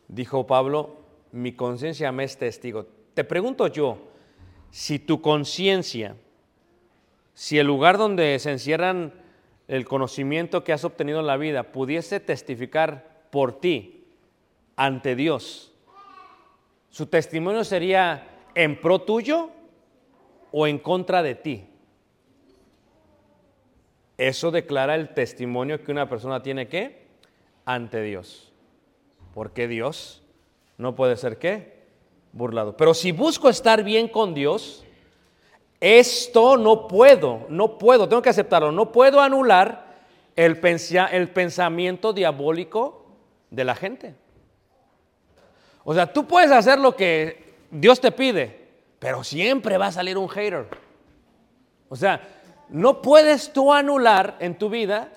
Dijo 0.08 0.46
Pablo, 0.46 0.96
mi 1.32 1.52
conciencia 1.52 2.12
me 2.12 2.24
es 2.24 2.36
testigo. 2.36 2.86
Te 3.14 3.24
pregunto 3.24 3.66
yo, 3.66 3.98
si 4.70 4.98
tu 4.98 5.20
conciencia, 5.20 6.16
si 7.34 7.58
el 7.58 7.66
lugar 7.66 7.98
donde 7.98 8.38
se 8.38 8.50
encierran 8.50 9.14
el 9.68 9.84
conocimiento 9.84 10.64
que 10.64 10.72
has 10.72 10.84
obtenido 10.84 11.20
en 11.20 11.26
la 11.26 11.36
vida 11.36 11.72
pudiese 11.72 12.20
testificar 12.20 13.24
por 13.30 13.60
ti 13.60 14.04
ante 14.76 15.14
Dios, 15.14 15.72
¿su 16.90 17.06
testimonio 17.06 17.64
sería 17.64 18.26
en 18.54 18.80
pro 18.80 19.00
tuyo 19.00 19.50
o 20.50 20.66
en 20.66 20.78
contra 20.78 21.22
de 21.22 21.36
ti? 21.36 21.69
Eso 24.20 24.50
declara 24.50 24.96
el 24.96 25.14
testimonio 25.14 25.82
que 25.82 25.90
una 25.90 26.06
persona 26.06 26.42
tiene 26.42 26.68
que 26.68 27.06
ante 27.64 28.02
Dios. 28.02 28.52
Porque 29.32 29.66
Dios 29.66 30.22
no 30.76 30.94
puede 30.94 31.16
ser 31.16 31.38
qué? 31.38 31.86
Burlado. 32.30 32.76
Pero 32.76 32.92
si 32.92 33.12
busco 33.12 33.48
estar 33.48 33.82
bien 33.82 34.08
con 34.08 34.34
Dios, 34.34 34.84
esto 35.80 36.58
no 36.58 36.86
puedo, 36.86 37.46
no 37.48 37.78
puedo, 37.78 38.10
tengo 38.10 38.20
que 38.20 38.28
aceptarlo, 38.28 38.70
no 38.70 38.92
puedo 38.92 39.22
anular 39.22 40.02
el, 40.36 40.60
el 41.12 41.30
pensamiento 41.30 42.12
diabólico 42.12 43.06
de 43.48 43.64
la 43.64 43.74
gente. 43.74 44.14
O 45.82 45.94
sea, 45.94 46.12
tú 46.12 46.26
puedes 46.26 46.50
hacer 46.50 46.78
lo 46.78 46.94
que 46.94 47.54
Dios 47.70 47.98
te 47.98 48.12
pide, 48.12 48.68
pero 48.98 49.24
siempre 49.24 49.78
va 49.78 49.86
a 49.86 49.92
salir 49.92 50.18
un 50.18 50.28
hater. 50.28 50.68
O 51.88 51.96
sea, 51.96 52.20
no 52.70 53.02
puedes 53.02 53.52
tú 53.52 53.72
anular 53.72 54.36
en 54.40 54.56
tu 54.56 54.68
vida 54.68 55.08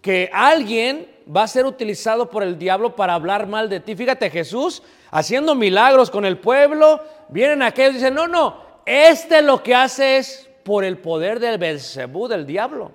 que 0.00 0.30
alguien 0.32 1.08
va 1.34 1.42
a 1.42 1.48
ser 1.48 1.66
utilizado 1.66 2.30
por 2.30 2.42
el 2.42 2.58
diablo 2.58 2.96
para 2.96 3.14
hablar 3.14 3.46
mal 3.46 3.68
de 3.68 3.80
ti. 3.80 3.94
Fíjate, 3.94 4.30
Jesús 4.30 4.82
haciendo 5.10 5.54
milagros 5.54 6.10
con 6.10 6.24
el 6.24 6.38
pueblo, 6.38 7.00
vienen 7.28 7.62
aquellos 7.62 7.92
y 7.92 7.98
dicen, 7.98 8.14
no, 8.14 8.28
no, 8.28 8.56
este 8.86 9.42
lo 9.42 9.62
que 9.62 9.74
hace 9.74 10.18
es 10.18 10.48
por 10.62 10.84
el 10.84 10.98
poder 10.98 11.40
del 11.40 11.58
Belcebú, 11.58 12.28
del 12.28 12.46
diablo. 12.46 12.92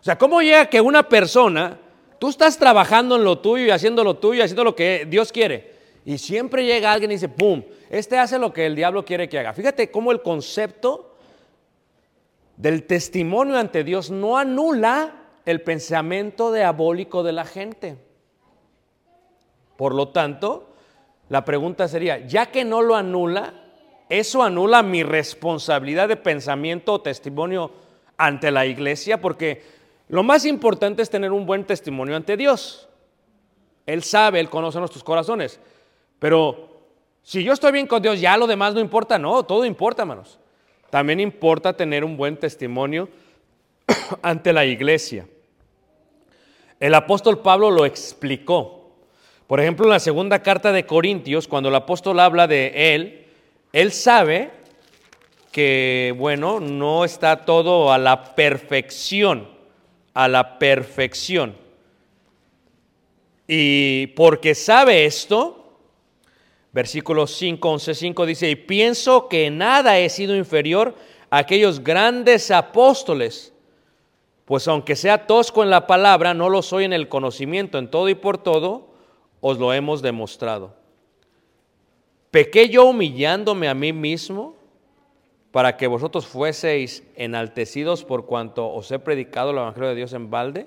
O 0.00 0.04
sea, 0.06 0.18
¿cómo 0.18 0.40
llega 0.42 0.66
que 0.66 0.80
una 0.80 1.08
persona, 1.08 1.78
tú 2.18 2.28
estás 2.28 2.58
trabajando 2.58 3.16
en 3.16 3.24
lo 3.24 3.38
tuyo 3.38 3.66
y 3.66 3.70
haciendo 3.70 4.04
lo 4.04 4.16
tuyo, 4.16 4.40
y 4.40 4.42
haciendo 4.42 4.64
lo 4.64 4.76
que 4.76 5.06
Dios 5.08 5.32
quiere, 5.32 5.74
y 6.04 6.18
siempre 6.18 6.64
llega 6.64 6.92
alguien 6.92 7.10
y 7.10 7.14
dice, 7.14 7.28
¡pum! 7.28 7.62
Este 7.90 8.16
hace 8.16 8.38
lo 8.38 8.52
que 8.52 8.66
el 8.66 8.76
diablo 8.76 9.04
quiere 9.04 9.28
que 9.28 9.38
haga. 9.38 9.52
Fíjate 9.52 9.90
cómo 9.90 10.12
el 10.12 10.22
concepto 10.22 11.15
del 12.56 12.84
testimonio 12.84 13.58
ante 13.58 13.84
Dios 13.84 14.10
no 14.10 14.38
anula 14.38 15.14
el 15.44 15.60
pensamiento 15.62 16.52
diabólico 16.52 17.22
de 17.22 17.32
la 17.32 17.44
gente. 17.44 17.98
Por 19.76 19.94
lo 19.94 20.08
tanto, 20.08 20.74
la 21.28 21.44
pregunta 21.44 21.86
sería, 21.88 22.26
ya 22.26 22.46
que 22.46 22.64
no 22.64 22.82
lo 22.82 22.96
anula, 22.96 23.54
¿eso 24.08 24.42
anula 24.42 24.82
mi 24.82 25.02
responsabilidad 25.02 26.08
de 26.08 26.16
pensamiento 26.16 26.94
o 26.94 27.00
testimonio 27.02 27.72
ante 28.16 28.50
la 28.50 28.64
iglesia? 28.64 29.20
Porque 29.20 29.62
lo 30.08 30.22
más 30.22 30.44
importante 30.44 31.02
es 31.02 31.10
tener 31.10 31.32
un 31.32 31.46
buen 31.46 31.64
testimonio 31.64 32.16
ante 32.16 32.36
Dios. 32.36 32.88
Él 33.84 34.02
sabe, 34.02 34.40
Él 34.40 34.48
conoce 34.48 34.78
nuestros 34.78 35.04
corazones. 35.04 35.60
Pero 36.18 36.70
si 37.22 37.44
yo 37.44 37.52
estoy 37.52 37.72
bien 37.72 37.86
con 37.86 38.02
Dios, 38.02 38.20
ya 38.20 38.36
lo 38.36 38.46
demás 38.46 38.74
no 38.74 38.80
importa. 38.80 39.18
No, 39.18 39.44
todo 39.44 39.64
importa, 39.64 40.02
hermanos. 40.02 40.38
También 40.90 41.20
importa 41.20 41.76
tener 41.76 42.04
un 42.04 42.16
buen 42.16 42.36
testimonio 42.36 43.08
ante 44.22 44.52
la 44.52 44.64
iglesia. 44.64 45.26
El 46.78 46.94
apóstol 46.94 47.40
Pablo 47.40 47.70
lo 47.70 47.86
explicó. 47.86 48.90
Por 49.46 49.60
ejemplo, 49.60 49.86
en 49.86 49.92
la 49.92 50.00
segunda 50.00 50.42
carta 50.42 50.72
de 50.72 50.86
Corintios, 50.86 51.48
cuando 51.48 51.68
el 51.68 51.74
apóstol 51.74 52.20
habla 52.20 52.46
de 52.46 52.94
él, 52.94 53.26
él 53.72 53.92
sabe 53.92 54.50
que, 55.52 56.14
bueno, 56.18 56.60
no 56.60 57.04
está 57.04 57.44
todo 57.44 57.92
a 57.92 57.98
la 57.98 58.34
perfección, 58.34 59.48
a 60.14 60.28
la 60.28 60.58
perfección. 60.58 61.56
Y 63.48 64.08
porque 64.08 64.54
sabe 64.54 65.06
esto, 65.06 65.65
Versículo 66.76 67.26
5, 67.26 67.70
11, 67.70 67.94
5 67.94 68.26
dice, 68.26 68.50
y 68.50 68.54
pienso 68.54 69.28
que 69.28 69.50
nada 69.50 69.98
he 69.98 70.10
sido 70.10 70.36
inferior 70.36 70.94
a 71.30 71.38
aquellos 71.38 71.82
grandes 71.82 72.50
apóstoles, 72.50 73.54
pues 74.44 74.68
aunque 74.68 74.94
sea 74.94 75.26
tosco 75.26 75.62
en 75.62 75.70
la 75.70 75.86
palabra, 75.86 76.34
no 76.34 76.50
lo 76.50 76.60
soy 76.60 76.84
en 76.84 76.92
el 76.92 77.08
conocimiento, 77.08 77.78
en 77.78 77.90
todo 77.90 78.10
y 78.10 78.14
por 78.14 78.36
todo, 78.36 78.88
os 79.40 79.58
lo 79.58 79.72
hemos 79.72 80.02
demostrado. 80.02 80.74
¿Pequé 82.30 82.68
yo 82.68 82.84
humillándome 82.84 83.70
a 83.70 83.74
mí 83.74 83.94
mismo 83.94 84.54
para 85.52 85.78
que 85.78 85.86
vosotros 85.86 86.26
fueseis 86.26 87.04
enaltecidos 87.14 88.04
por 88.04 88.26
cuanto 88.26 88.70
os 88.70 88.90
he 88.90 88.98
predicado 88.98 89.50
el 89.52 89.56
Evangelio 89.56 89.88
de 89.88 89.94
Dios 89.94 90.12
en 90.12 90.28
balde? 90.28 90.66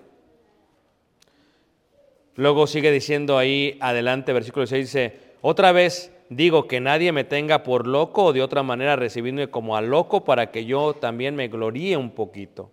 Luego 2.34 2.66
sigue 2.66 2.92
diciendo 2.92 3.38
ahí 3.38 3.78
adelante, 3.80 4.34
versículo 4.34 4.66
6, 4.66 4.86
dice, 4.88 5.29
otra 5.42 5.72
vez 5.72 6.12
digo 6.30 6.68
que 6.68 6.80
nadie 6.80 7.12
me 7.12 7.24
tenga 7.24 7.64
por 7.64 7.88
loco 7.88 8.26
o 8.26 8.34
de 8.34 8.42
otra 8.42 8.64
manera 8.64 8.96
recibirme 8.96 9.50
como 9.50 9.76
a 9.76 9.82
loco 9.82 10.24
para 10.24 10.52
que 10.52 10.66
yo 10.66 10.94
también 10.94 11.36
me 11.36 11.48
gloríe 11.48 11.98
un 11.98 12.12
poquito. 12.12 12.72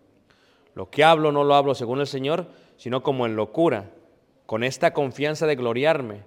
Lo 0.75 0.91
que 0.91 1.05
hablo 1.05 1.33
no 1.33 1.43
lo 1.43 1.55
hablo 1.55 1.75
según 1.75 2.01
el 2.01 2.07
Señor, 2.07 2.47
sino 2.77 3.03
como 3.03 3.25
en 3.27 3.35
locura, 3.35 3.91
con 4.45 4.63
esta 4.63 4.93
confianza 4.93 5.47
de 5.47 5.57
gloriarme, 5.57 6.23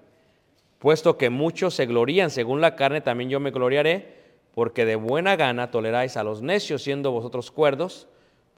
puesto 0.80 1.18
que 1.18 1.30
muchos 1.30 1.76
se 1.76 1.86
glorían 1.86 2.32
según 2.32 2.60
la 2.60 2.76
carne, 2.76 3.02
también 3.02 3.30
yo 3.30 3.40
me 3.40 3.52
gloriaré, 3.52 4.18
porque 4.56 4.86
de 4.86 4.96
buena 4.96 5.36
gana 5.36 5.72
toleráis 5.72 6.18
a 6.18 6.24
los 6.24 6.42
necios, 6.42 6.82
siendo 6.82 7.12
vosotros 7.12 7.52
cuerdos, 7.52 8.08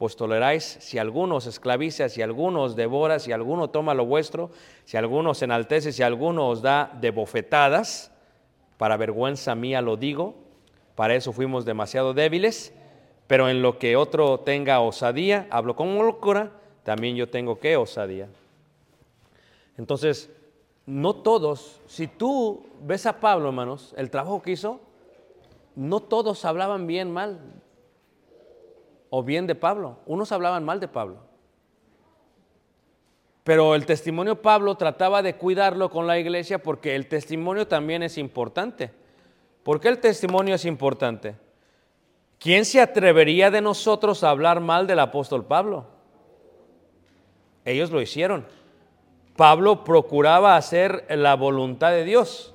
pues 0.02 0.16
toleráis 0.16 0.80
si 0.82 0.98
alguno 0.98 1.36
os 1.36 1.46
esclaviza, 1.46 2.10
si 2.10 2.24
alguno 2.24 2.64
os 2.64 2.76
devora, 2.76 3.20
si 3.20 3.32
alguno 3.32 3.70
toma 3.70 3.94
lo 3.94 4.04
vuestro, 4.04 4.50
si 4.84 4.98
alguno 4.98 5.30
os 5.30 5.44
enaltece, 5.44 5.92
si 5.92 6.02
alguno 6.02 6.50
os 6.50 6.64
da 6.64 6.90
de 7.00 7.12
bofetadas, 7.12 8.10
para 8.80 8.98
vergüenza 8.98 9.54
mía 9.54 9.80
lo 9.80 9.98
digo, 9.98 10.34
para 10.96 11.14
eso 11.14 11.34
fuimos 11.34 11.66
demasiado 11.66 12.16
débiles, 12.16 12.74
pero 13.28 13.48
en 13.48 13.62
lo 13.62 13.78
que 13.78 13.96
otro 13.96 14.40
tenga 14.40 14.80
osadía, 14.80 15.46
hablo 15.52 15.76
con 15.76 15.96
locura, 16.00 16.50
también 16.82 17.16
yo 17.16 17.30
tengo 17.30 17.60
que 17.60 17.78
osadía. 17.78 18.28
Entonces, 19.78 20.32
no 20.88 21.14
todos, 21.14 21.80
si 21.86 22.08
tú 22.08 22.66
ves 22.82 23.06
a 23.06 23.20
Pablo, 23.20 23.50
hermanos, 23.50 23.94
el 23.96 24.10
trabajo 24.10 24.42
que 24.42 24.54
hizo, 24.54 24.80
no 25.76 26.00
todos 26.00 26.44
hablaban 26.44 26.88
bien 26.88 27.12
mal 27.12 27.61
o 29.14 29.24
bien 29.24 29.46
de 29.46 29.56
Pablo, 29.56 29.98
unos 30.06 30.32
hablaban 30.32 30.64
mal 30.64 30.80
de 30.80 30.88
Pablo. 30.88 31.18
Pero 33.44 33.76
el 33.76 33.86
testimonio 33.86 34.42
Pablo 34.42 34.76
trataba 34.76 35.22
de 35.22 35.36
cuidarlo 35.36 35.90
con 35.90 36.08
la 36.08 36.18
iglesia 36.18 36.64
porque 36.64 36.96
el 36.96 37.08
testimonio 37.08 37.68
también 37.68 38.04
es 38.04 38.18
importante. 38.18 38.90
¿Por 39.64 39.82
qué 39.82 39.90
el 39.90 40.00
testimonio 40.00 40.56
es 40.56 40.64
importante? 40.64 41.36
¿Quién 42.40 42.64
se 42.64 42.80
atrevería 42.80 43.52
de 43.52 43.60
nosotros 43.60 44.24
a 44.24 44.30
hablar 44.30 44.62
mal 44.62 44.88
del 44.88 45.00
apóstol 45.00 45.44
Pablo? 45.44 45.88
Ellos 47.66 47.92
lo 47.92 48.02
hicieron. 48.02 48.46
Pablo 49.36 49.84
procuraba 49.84 50.56
hacer 50.56 51.06
la 51.10 51.36
voluntad 51.36 51.92
de 51.92 52.06
Dios. 52.06 52.54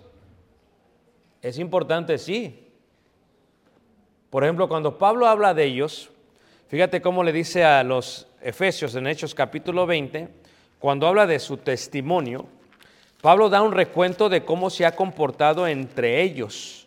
Es 1.43 1.59
importante, 1.59 2.17
sí. 2.17 2.73
Por 4.31 4.43
ejemplo, 4.43 4.69
cuando 4.69 4.97
Pablo 4.97 5.27
habla 5.27 5.53
de 5.53 5.65
ellos, 5.65 6.11
fíjate 6.69 7.01
cómo 7.01 7.23
le 7.23 7.33
dice 7.33 7.65
a 7.65 7.83
los 7.83 8.27
Efesios 8.43 8.95
en 8.95 9.07
Hechos 9.07 9.35
capítulo 9.35 9.87
20, 9.87 10.29
cuando 10.79 11.07
habla 11.07 11.27
de 11.27 11.39
su 11.39 11.57
testimonio, 11.57 12.47
Pablo 13.21 13.49
da 13.49 13.63
un 13.63 13.73
recuento 13.73 14.29
de 14.29 14.45
cómo 14.45 14.71
se 14.71 14.87
ha 14.87 14.95
comportado 14.95 15.67
entre 15.67 16.23
ellos. 16.23 16.87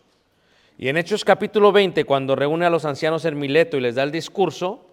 Y 0.78 0.88
en 0.88 0.96
Hechos 0.96 1.24
capítulo 1.24 1.72
20, 1.72 2.04
cuando 2.04 2.34
reúne 2.36 2.64
a 2.66 2.70
los 2.70 2.84
ancianos 2.84 3.24
en 3.24 3.38
Mileto 3.38 3.76
y 3.76 3.80
les 3.80 3.96
da 3.96 4.02
el 4.02 4.12
discurso, 4.12 4.86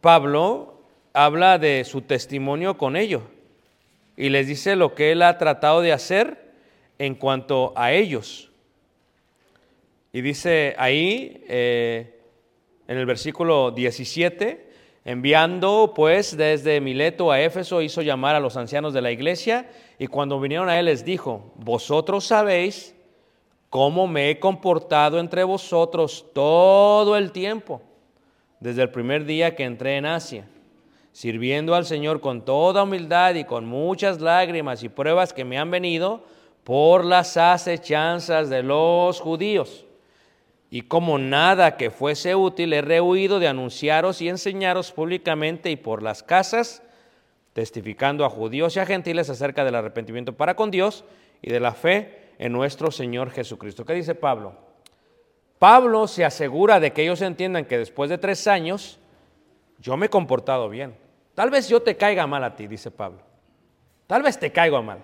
Pablo 0.00 0.82
habla 1.12 1.58
de 1.58 1.84
su 1.84 2.02
testimonio 2.02 2.76
con 2.76 2.96
ellos 2.96 3.22
y 4.16 4.28
les 4.28 4.46
dice 4.46 4.76
lo 4.76 4.94
que 4.94 5.12
él 5.12 5.22
ha 5.22 5.38
tratado 5.38 5.80
de 5.80 5.92
hacer 5.92 6.52
en 6.98 7.14
cuanto 7.14 7.72
a 7.76 7.92
ellos. 7.92 8.50
Y 10.12 10.20
dice 10.20 10.74
ahí, 10.78 11.44
eh, 11.48 12.17
en 12.88 12.98
el 12.98 13.06
versículo 13.06 13.70
17, 13.70 14.68
enviando 15.04 15.92
pues 15.94 16.36
desde 16.36 16.80
Mileto 16.80 17.30
a 17.30 17.40
Éfeso, 17.40 17.80
hizo 17.80 18.02
llamar 18.02 18.34
a 18.34 18.40
los 18.40 18.56
ancianos 18.56 18.92
de 18.92 19.02
la 19.02 19.12
iglesia 19.12 19.70
y 19.98 20.08
cuando 20.08 20.40
vinieron 20.40 20.68
a 20.68 20.80
él 20.80 20.86
les 20.86 21.04
dijo, 21.04 21.52
vosotros 21.54 22.24
sabéis 22.24 22.96
cómo 23.70 24.08
me 24.08 24.30
he 24.30 24.40
comportado 24.40 25.20
entre 25.20 25.44
vosotros 25.44 26.26
todo 26.34 27.16
el 27.16 27.30
tiempo, 27.30 27.80
desde 28.58 28.82
el 28.82 28.90
primer 28.90 29.24
día 29.24 29.54
que 29.54 29.62
entré 29.62 29.96
en 29.96 30.06
Asia 30.06 30.48
sirviendo 31.18 31.74
al 31.74 31.84
Señor 31.84 32.20
con 32.20 32.44
toda 32.44 32.84
humildad 32.84 33.34
y 33.34 33.42
con 33.42 33.66
muchas 33.66 34.20
lágrimas 34.20 34.84
y 34.84 34.88
pruebas 34.88 35.32
que 35.32 35.44
me 35.44 35.58
han 35.58 35.68
venido 35.68 36.22
por 36.62 37.04
las 37.04 37.36
acechanzas 37.36 38.48
de 38.48 38.62
los 38.62 39.20
judíos. 39.20 39.84
Y 40.70 40.82
como 40.82 41.18
nada 41.18 41.76
que 41.76 41.90
fuese 41.90 42.34
útil, 42.34 42.72
he 42.72 42.82
rehuido 42.82 43.38
de 43.38 43.48
anunciaros 43.48 44.20
y 44.20 44.28
enseñaros 44.28 44.92
públicamente 44.92 45.70
y 45.70 45.76
por 45.76 46.02
las 46.02 46.22
casas, 46.22 46.82
testificando 47.54 48.24
a 48.24 48.30
judíos 48.30 48.76
y 48.76 48.80
a 48.80 48.86
gentiles 48.86 49.30
acerca 49.30 49.64
del 49.64 49.74
arrepentimiento 49.74 50.34
para 50.34 50.54
con 50.54 50.70
Dios 50.70 51.04
y 51.40 51.50
de 51.50 51.60
la 51.60 51.72
fe 51.72 52.32
en 52.38 52.52
nuestro 52.52 52.90
Señor 52.90 53.30
Jesucristo. 53.30 53.84
¿Qué 53.84 53.94
dice 53.94 54.14
Pablo? 54.14 54.54
Pablo 55.58 56.06
se 56.06 56.24
asegura 56.24 56.78
de 56.78 56.92
que 56.92 57.02
ellos 57.02 57.22
entiendan 57.22 57.64
que 57.64 57.78
después 57.78 58.10
de 58.10 58.18
tres 58.18 58.46
años, 58.46 58.98
yo 59.78 59.96
me 59.96 60.06
he 60.06 60.10
comportado 60.10 60.68
bien. 60.68 60.94
Tal 61.34 61.50
vez 61.50 61.68
yo 61.68 61.80
te 61.80 61.96
caiga 61.96 62.26
mal 62.26 62.44
a 62.44 62.54
ti, 62.54 62.66
dice 62.66 62.90
Pablo. 62.90 63.20
Tal 64.06 64.22
vez 64.22 64.38
te 64.38 64.52
caigo 64.52 64.82
mal. 64.82 64.98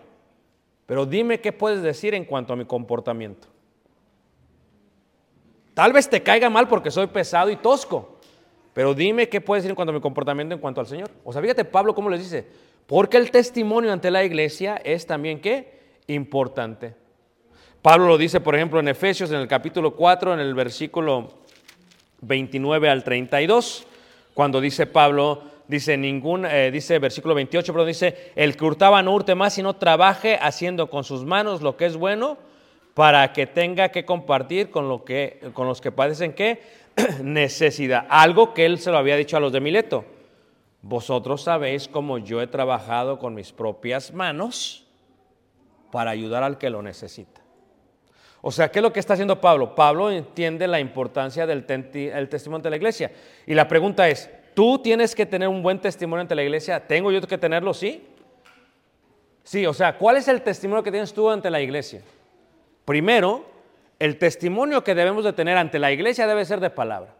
Pero 0.86 1.06
dime 1.06 1.40
qué 1.40 1.52
puedes 1.52 1.82
decir 1.82 2.14
en 2.14 2.24
cuanto 2.24 2.52
a 2.52 2.56
mi 2.56 2.66
comportamiento. 2.66 3.48
Tal 5.74 5.92
vez 5.92 6.08
te 6.08 6.22
caiga 6.22 6.48
mal 6.48 6.68
porque 6.68 6.90
soy 6.90 7.08
pesado 7.08 7.50
y 7.50 7.56
tosco. 7.56 8.18
Pero 8.72 8.94
dime 8.94 9.28
qué 9.28 9.40
puedes 9.40 9.62
decir 9.62 9.70
en 9.70 9.76
cuanto 9.76 9.90
a 9.90 9.94
mi 9.94 10.00
comportamiento 10.00 10.54
en 10.54 10.60
cuanto 10.60 10.80
al 10.80 10.86
Señor. 10.86 11.10
O 11.24 11.32
sea, 11.32 11.42
fíjate 11.42 11.64
Pablo 11.64 11.94
cómo 11.94 12.08
les 12.08 12.20
dice. 12.20 12.46
Porque 12.86 13.16
el 13.16 13.30
testimonio 13.30 13.92
ante 13.92 14.10
la 14.10 14.24
iglesia 14.24 14.80
es 14.84 15.06
también 15.06 15.40
qué? 15.40 15.80
Importante. 16.06 16.94
Pablo 17.82 18.06
lo 18.06 18.18
dice, 18.18 18.40
por 18.40 18.54
ejemplo, 18.54 18.80
en 18.80 18.88
Efesios, 18.88 19.30
en 19.30 19.40
el 19.40 19.48
capítulo 19.48 19.94
4, 19.94 20.34
en 20.34 20.40
el 20.40 20.54
versículo 20.54 21.34
29 22.22 22.88
al 22.88 23.04
32, 23.04 23.86
cuando 24.32 24.60
dice 24.60 24.86
Pablo, 24.86 25.42
dice 25.68 25.96
ningún, 25.96 26.46
eh, 26.46 26.70
dice 26.70 26.98
versículo 26.98 27.34
28, 27.34 27.72
pero 27.72 27.84
dice, 27.84 28.32
el 28.36 28.56
que 28.56 28.64
hurtaba 28.64 29.02
no 29.02 29.14
hurte 29.14 29.34
más, 29.34 29.54
sino 29.54 29.76
trabaje 29.76 30.38
haciendo 30.40 30.88
con 30.88 31.04
sus 31.04 31.24
manos 31.24 31.62
lo 31.62 31.76
que 31.76 31.86
es 31.86 31.96
bueno 31.96 32.38
para 32.94 33.32
que 33.32 33.46
tenga 33.46 33.90
que 33.90 34.04
compartir 34.04 34.70
con, 34.70 35.04
que, 35.04 35.40
con 35.52 35.66
los 35.66 35.80
que 35.80 35.92
padecen 35.92 36.32
qué 36.32 36.62
necesidad. 37.22 38.06
Algo 38.08 38.54
que 38.54 38.64
él 38.64 38.78
se 38.78 38.90
lo 38.90 38.98
había 38.98 39.16
dicho 39.16 39.36
a 39.36 39.40
los 39.40 39.52
de 39.52 39.60
Mileto. 39.60 40.04
Vosotros 40.82 41.42
sabéis 41.42 41.88
cómo 41.88 42.18
yo 42.18 42.40
he 42.40 42.46
trabajado 42.46 43.18
con 43.18 43.34
mis 43.34 43.52
propias 43.52 44.12
manos 44.12 44.86
para 45.90 46.10
ayudar 46.10 46.42
al 46.42 46.58
que 46.58 46.70
lo 46.70 46.82
necesita. 46.82 47.40
O 48.42 48.52
sea, 48.52 48.70
¿qué 48.70 48.80
es 48.80 48.82
lo 48.82 48.92
que 48.92 49.00
está 49.00 49.14
haciendo 49.14 49.40
Pablo? 49.40 49.74
Pablo 49.74 50.10
entiende 50.10 50.66
la 50.68 50.78
importancia 50.78 51.46
del 51.46 51.64
el 51.68 52.28
testimonio 52.28 52.62
de 52.62 52.70
la 52.70 52.76
iglesia. 52.76 53.10
Y 53.46 53.54
la 53.54 53.66
pregunta 53.66 54.06
es, 54.08 54.28
Tú 54.54 54.78
tienes 54.78 55.14
que 55.16 55.26
tener 55.26 55.48
un 55.48 55.62
buen 55.62 55.80
testimonio 55.80 56.20
ante 56.20 56.34
la 56.34 56.44
iglesia. 56.44 56.78
¿Tengo 56.86 57.10
yo 57.10 57.20
que 57.20 57.36
tenerlo? 57.36 57.74
Sí. 57.74 58.06
Sí, 59.42 59.66
o 59.66 59.74
sea, 59.74 59.98
¿cuál 59.98 60.16
es 60.16 60.28
el 60.28 60.40
testimonio 60.42 60.82
que 60.82 60.92
tienes 60.92 61.12
tú 61.12 61.28
ante 61.28 61.50
la 61.50 61.60
iglesia? 61.60 62.00
Primero, 62.84 63.44
el 63.98 64.18
testimonio 64.18 64.84
que 64.84 64.94
debemos 64.94 65.24
de 65.24 65.32
tener 65.32 65.56
ante 65.56 65.78
la 65.78 65.92
iglesia 65.92 66.26
debe 66.26 66.44
ser 66.44 66.60
de 66.60 66.70
palabra. 66.70 67.14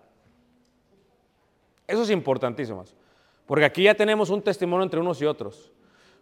Eso 1.87 2.03
es 2.03 2.11
importantísimo. 2.11 2.85
Porque 3.47 3.65
aquí 3.65 3.85
ya 3.85 3.95
tenemos 3.95 4.31
un 4.31 4.43
testimonio 4.43 4.85
entre 4.85 5.01
unos 5.01 5.21
y 5.21 5.27
otros. 5.27 5.73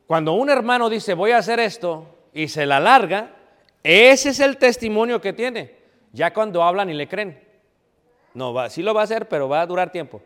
Cuando 0.07 0.33
un 0.33 0.51
hermano 0.51 0.91
dice, 0.91 1.15
voy 1.15 1.31
a 1.31 1.39
hacer 1.39 1.61
esto, 1.61 2.07
y 2.33 2.49
se 2.49 2.67
la 2.67 2.81
larga, 2.81 3.37
ese 3.83 4.31
es 4.31 4.41
el 4.41 4.57
testimonio 4.57 5.21
que 5.21 5.33
tiene. 5.33 5.77
Ya 6.13 6.33
cuando 6.33 6.63
hablan 6.63 6.91
y 6.91 6.95
le 6.95 7.09
creen. 7.09 7.43
No, 8.35 8.53
va, 8.53 8.71
sí 8.71 8.83
lo 8.83 8.95
va 8.95 9.03
a 9.03 9.05
hacer, 9.05 9.29
pero 9.29 9.49
va 9.49 9.61
a 9.61 9.67
durar 9.67 9.93
tiempo. 9.93 10.23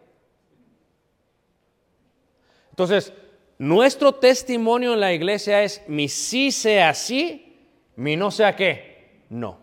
Entonces, 2.70 3.12
nuestro 3.58 4.12
testimonio 4.12 4.92
en 4.92 5.00
la 5.00 5.12
iglesia 5.12 5.62
es 5.62 5.82
mi 5.88 6.08
sí 6.08 6.52
sea 6.52 6.92
sí, 6.94 7.66
mi 7.96 8.16
no 8.16 8.30
sea 8.30 8.54
qué, 8.54 8.95
no. 9.28 9.58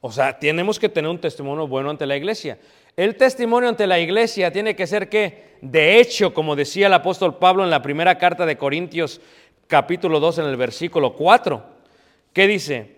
O 0.00 0.12
sea, 0.12 0.38
tenemos 0.38 0.78
que 0.78 0.90
tener 0.90 1.10
un 1.10 1.18
testimonio 1.18 1.66
bueno 1.66 1.88
ante 1.88 2.04
la 2.04 2.16
iglesia. 2.16 2.58
El 2.96 3.16
testimonio 3.16 3.70
ante 3.70 3.86
la 3.86 3.98
iglesia 3.98 4.52
tiene 4.52 4.76
que 4.76 4.86
ser 4.86 5.08
que, 5.08 5.56
de 5.62 5.98
hecho, 5.98 6.34
como 6.34 6.54
decía 6.54 6.88
el 6.88 6.92
apóstol 6.92 7.38
Pablo 7.38 7.64
en 7.64 7.70
la 7.70 7.80
primera 7.80 8.18
carta 8.18 8.44
de 8.44 8.58
Corintios 8.58 9.20
capítulo 9.66 10.20
2 10.20 10.40
en 10.40 10.44
el 10.44 10.56
versículo 10.56 11.14
4, 11.14 11.64
¿qué 12.34 12.46
dice? 12.46 12.96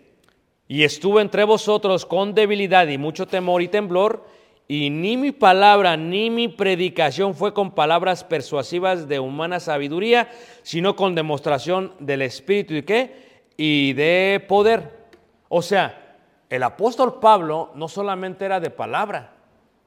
Y 0.66 0.82
estuve 0.82 1.22
entre 1.22 1.44
vosotros 1.44 2.04
con 2.04 2.34
debilidad 2.34 2.88
y 2.88 2.98
mucho 2.98 3.26
temor 3.26 3.62
y 3.62 3.68
temblor, 3.68 4.26
y 4.68 4.90
ni 4.90 5.16
mi 5.16 5.30
palabra 5.30 5.96
ni 5.96 6.28
mi 6.28 6.48
predicación 6.48 7.36
fue 7.36 7.54
con 7.54 7.70
palabras 7.70 8.24
persuasivas 8.24 9.06
de 9.06 9.20
humana 9.20 9.60
sabiduría, 9.60 10.28
sino 10.62 10.96
con 10.96 11.14
demostración 11.14 11.92
del 12.00 12.22
Espíritu 12.22 12.74
y 12.74 12.82
qué? 12.82 13.25
Y 13.56 13.92
de 13.94 14.44
poder. 14.46 15.08
O 15.48 15.62
sea, 15.62 16.18
el 16.48 16.62
apóstol 16.62 17.18
Pablo 17.20 17.72
no 17.74 17.88
solamente 17.88 18.44
era 18.44 18.60
de 18.60 18.70
palabra, 18.70 19.32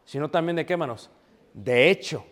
sino 0.06 0.30
también 0.30 0.56
de 0.56 0.66
qué 0.66 0.76
manos? 0.78 1.10
De 1.54 1.90
hecho. 1.90 2.26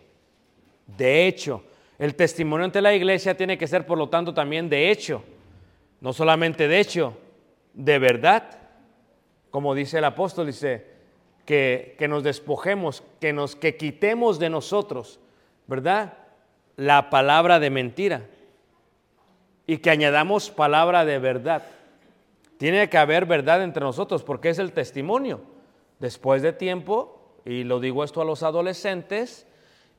De 0.86 1.26
hecho. 1.26 1.64
El 1.98 2.14
testimonio 2.14 2.64
ante 2.64 2.80
la 2.80 2.94
iglesia 2.94 3.36
tiene 3.36 3.58
que 3.58 3.66
ser, 3.66 3.84
por 3.84 3.98
lo 3.98 4.08
tanto, 4.08 4.32
también 4.32 4.68
de 4.68 4.90
hecho. 4.90 5.22
No 6.00 6.12
solamente 6.12 6.68
de 6.68 6.80
hecho, 6.80 7.16
de 7.74 7.98
verdad. 7.98 8.58
Como 9.50 9.74
dice 9.74 9.98
el 9.98 10.04
apóstol, 10.04 10.46
dice, 10.46 10.86
que, 11.48 11.96
nos 12.08 12.22
despojemos, 12.22 13.02
que 13.20 13.32
nos 13.32 13.56
que 13.56 13.76
quitemos 13.76 14.38
de 14.38 14.50
nosotros, 14.50 15.18
¿verdad? 15.66 16.12
la 16.76 17.10
palabra 17.10 17.58
de 17.58 17.70
mentira 17.70 18.28
y 19.68 19.78
que 19.78 19.90
añadamos 19.90 20.50
palabra 20.50 21.04
de 21.04 21.18
verdad. 21.18 21.62
Tiene 22.56 22.88
que 22.88 22.96
haber 22.96 23.26
verdad 23.26 23.62
entre 23.62 23.84
nosotros 23.84 24.24
porque 24.24 24.48
es 24.48 24.58
el 24.58 24.72
testimonio. 24.72 25.42
Después 26.00 26.40
de 26.40 26.54
tiempo, 26.54 27.36
y 27.44 27.64
lo 27.64 27.78
digo 27.78 28.02
esto 28.02 28.22
a 28.22 28.24
los 28.24 28.42
adolescentes 28.42 29.46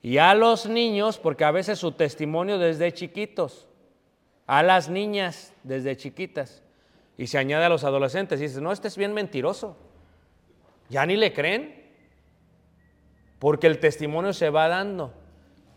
y 0.02 0.18
a 0.18 0.34
los 0.34 0.66
niños, 0.66 1.20
porque 1.20 1.46
a 1.46 1.52
veces 1.52 1.78
su 1.78 1.92
testimonio 1.92 2.58
desde 2.58 2.92
chiquitos, 2.94 3.68
a 4.48 4.64
las 4.64 4.90
niñas 4.90 5.54
desde 5.64 5.96
chiquitas, 5.96 6.64
y 7.16 7.28
se 7.28 7.38
añade 7.38 7.66
a 7.66 7.70
los 7.70 7.84
adolescentes 7.84 8.40
y 8.40 8.44
dice, 8.44 8.62
no, 8.62 8.72
este 8.72 8.88
es 8.88 8.98
bien 8.98 9.14
mentiroso. 9.14 9.78
Ya 10.90 11.06
ni 11.06 11.16
le 11.16 11.32
creen, 11.32 11.92
porque 13.38 13.68
el 13.68 13.78
testimonio 13.78 14.34
se 14.34 14.50
va 14.50 14.68
dando. 14.68 15.14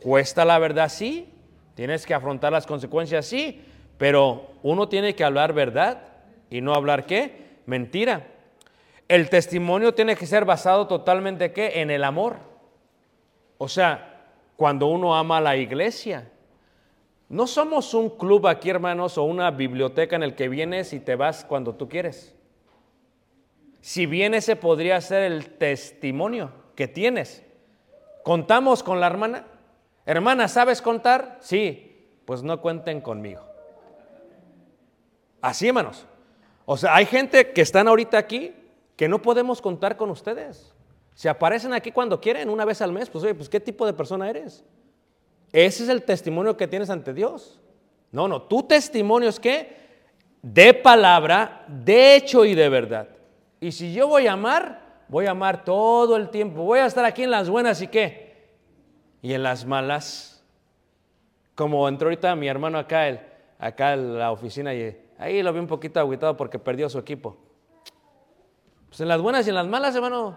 Cuesta 0.01 0.47
la 0.47 0.59
verdad, 0.59 0.89
sí, 0.89 1.29
tienes 1.75 2.07
que 2.07 2.15
afrontar 2.15 2.53
las 2.53 2.67
consecuencias, 2.67 3.27
sí, 3.27 3.61
pero 4.03 4.51
uno 4.65 4.89
tiene 4.89 5.15
que 5.15 5.23
hablar 5.23 5.53
verdad 5.53 6.03
y 6.51 6.61
no 6.61 6.75
hablar 6.75 7.07
qué? 7.07 7.61
Mentira. 7.67 8.27
El 9.07 9.31
testimonio 9.31 9.95
tiene 9.95 10.17
que 10.17 10.27
ser 10.27 10.45
basado 10.45 10.89
totalmente 10.89 11.53
¿qué? 11.53 11.81
en 11.81 11.89
el 11.89 12.03
amor. 12.03 12.39
O 13.59 13.69
sea, 13.69 14.25
cuando 14.57 14.89
uno 14.89 15.15
ama 15.15 15.37
a 15.37 15.41
la 15.41 15.57
iglesia. 15.57 16.29
No 17.29 17.47
somos 17.47 17.95
un 17.95 18.11
club 18.11 18.49
aquí, 18.49 18.71
hermanos, 18.71 19.19
o 19.19 19.23
una 19.23 19.53
biblioteca 19.53 20.17
en 20.17 20.25
el 20.25 20.35
que 20.35 20.49
vienes 20.49 20.93
y 20.93 20.99
te 20.99 21.15
vas 21.15 21.45
cuando 21.45 21.77
tú 21.77 21.89
quieres. 21.89 22.35
Si 23.83 24.07
bien 24.07 24.35
ese 24.35 24.57
podría 24.57 25.01
ser 25.01 25.31
el 25.31 25.51
testimonio 25.51 26.51
que 26.75 26.89
tienes. 26.89 27.45
¿Contamos 28.25 28.83
con 28.83 28.99
la 28.99 29.07
hermana? 29.07 29.47
Hermana, 30.05 30.49
¿sabes 30.49 30.83
contar? 30.83 31.39
Sí, 31.41 32.05
pues 32.25 32.43
no 32.43 32.61
cuenten 32.61 33.01
conmigo. 33.01 33.52
Así, 35.43 35.69
hermanos. 35.69 36.07
O 36.65 36.77
sea, 36.77 36.95
hay 36.95 37.05
gente 37.05 37.53
que 37.53 37.61
están 37.61 37.89
ahorita 37.89 38.17
aquí 38.17 38.55
que 38.97 39.09
no 39.09 39.21
podemos 39.21 39.61
contar 39.61 39.97
con 39.97 40.09
ustedes. 40.09 40.73
Si 41.15 41.29
aparecen 41.29 41.73
aquí 41.73 41.91
cuando 41.91 42.21
quieren, 42.21 42.49
una 42.49 42.65
vez 42.65 42.81
al 42.81 42.93
mes, 42.93 43.11
pues 43.11 43.25
oye, 43.25 43.35
pues 43.35 43.49
¿qué 43.49 43.61
tipo 43.61 43.85
de 43.85 43.93
persona 43.93 44.31
eres? 44.31 44.65
Ese 45.53 45.83
es 45.83 45.89
el 45.89 46.05
testimonio 46.05 46.57
que 46.57 46.69
tienes 46.69 46.89
ante 46.89 47.13
Dios. 47.13 47.61
No, 48.13 48.29
no, 48.29 48.43
tu 48.43 48.63
testimonio 48.63 49.29
es 49.29 49.41
que 49.41 49.77
de 50.41 50.73
palabra, 50.73 51.65
de 51.69 52.17
hecho 52.17 52.45
y 52.45 52.55
de 52.55 52.69
verdad. 52.69 53.09
Y 53.61 53.73
si 53.73 53.93
yo 53.93 54.09
voy 54.09 54.29
a 54.29 54.33
amar, 54.33 54.81
voy 55.09 55.27
a 55.27 55.33
amar 55.33 55.65
todo 55.65 56.17
el 56.17 56.31
tiempo. 56.31 56.63
Voy 56.63 56.79
a 56.79 56.87
estar 56.87 57.05
aquí 57.05 57.25
en 57.25 57.31
las 57.31 57.51
buenas 57.51 57.83
y 57.83 57.89
qué. 57.89 58.53
Y 59.21 59.35
en 59.35 59.43
las 59.43 59.67
malas. 59.67 60.45
Como 61.55 61.89
entró 61.89 62.07
ahorita 62.07 62.35
mi 62.37 62.49
hermano 62.49 62.79
acá, 62.79 63.09
el, 63.09 63.21
acá 63.59 63.93
en 63.93 64.19
la 64.19 64.33
oficina 64.33 64.73
y 64.75 65.02
ahí 65.23 65.43
lo 65.43 65.53
vi 65.53 65.61
un 65.61 65.67
poquito 65.67 66.01
agüitado 66.01 66.37
porque 66.37 66.59
perdió 66.59 66.89
su 66.89 66.99
equipo. 66.99 67.37
Pues 68.89 69.01
en 69.01 69.09
las 69.09 69.21
buenas 69.21 69.47
y 69.47 69.51
en 69.51 69.55
las 69.55 69.67
malas, 69.67 69.95
hermano. 69.95 70.37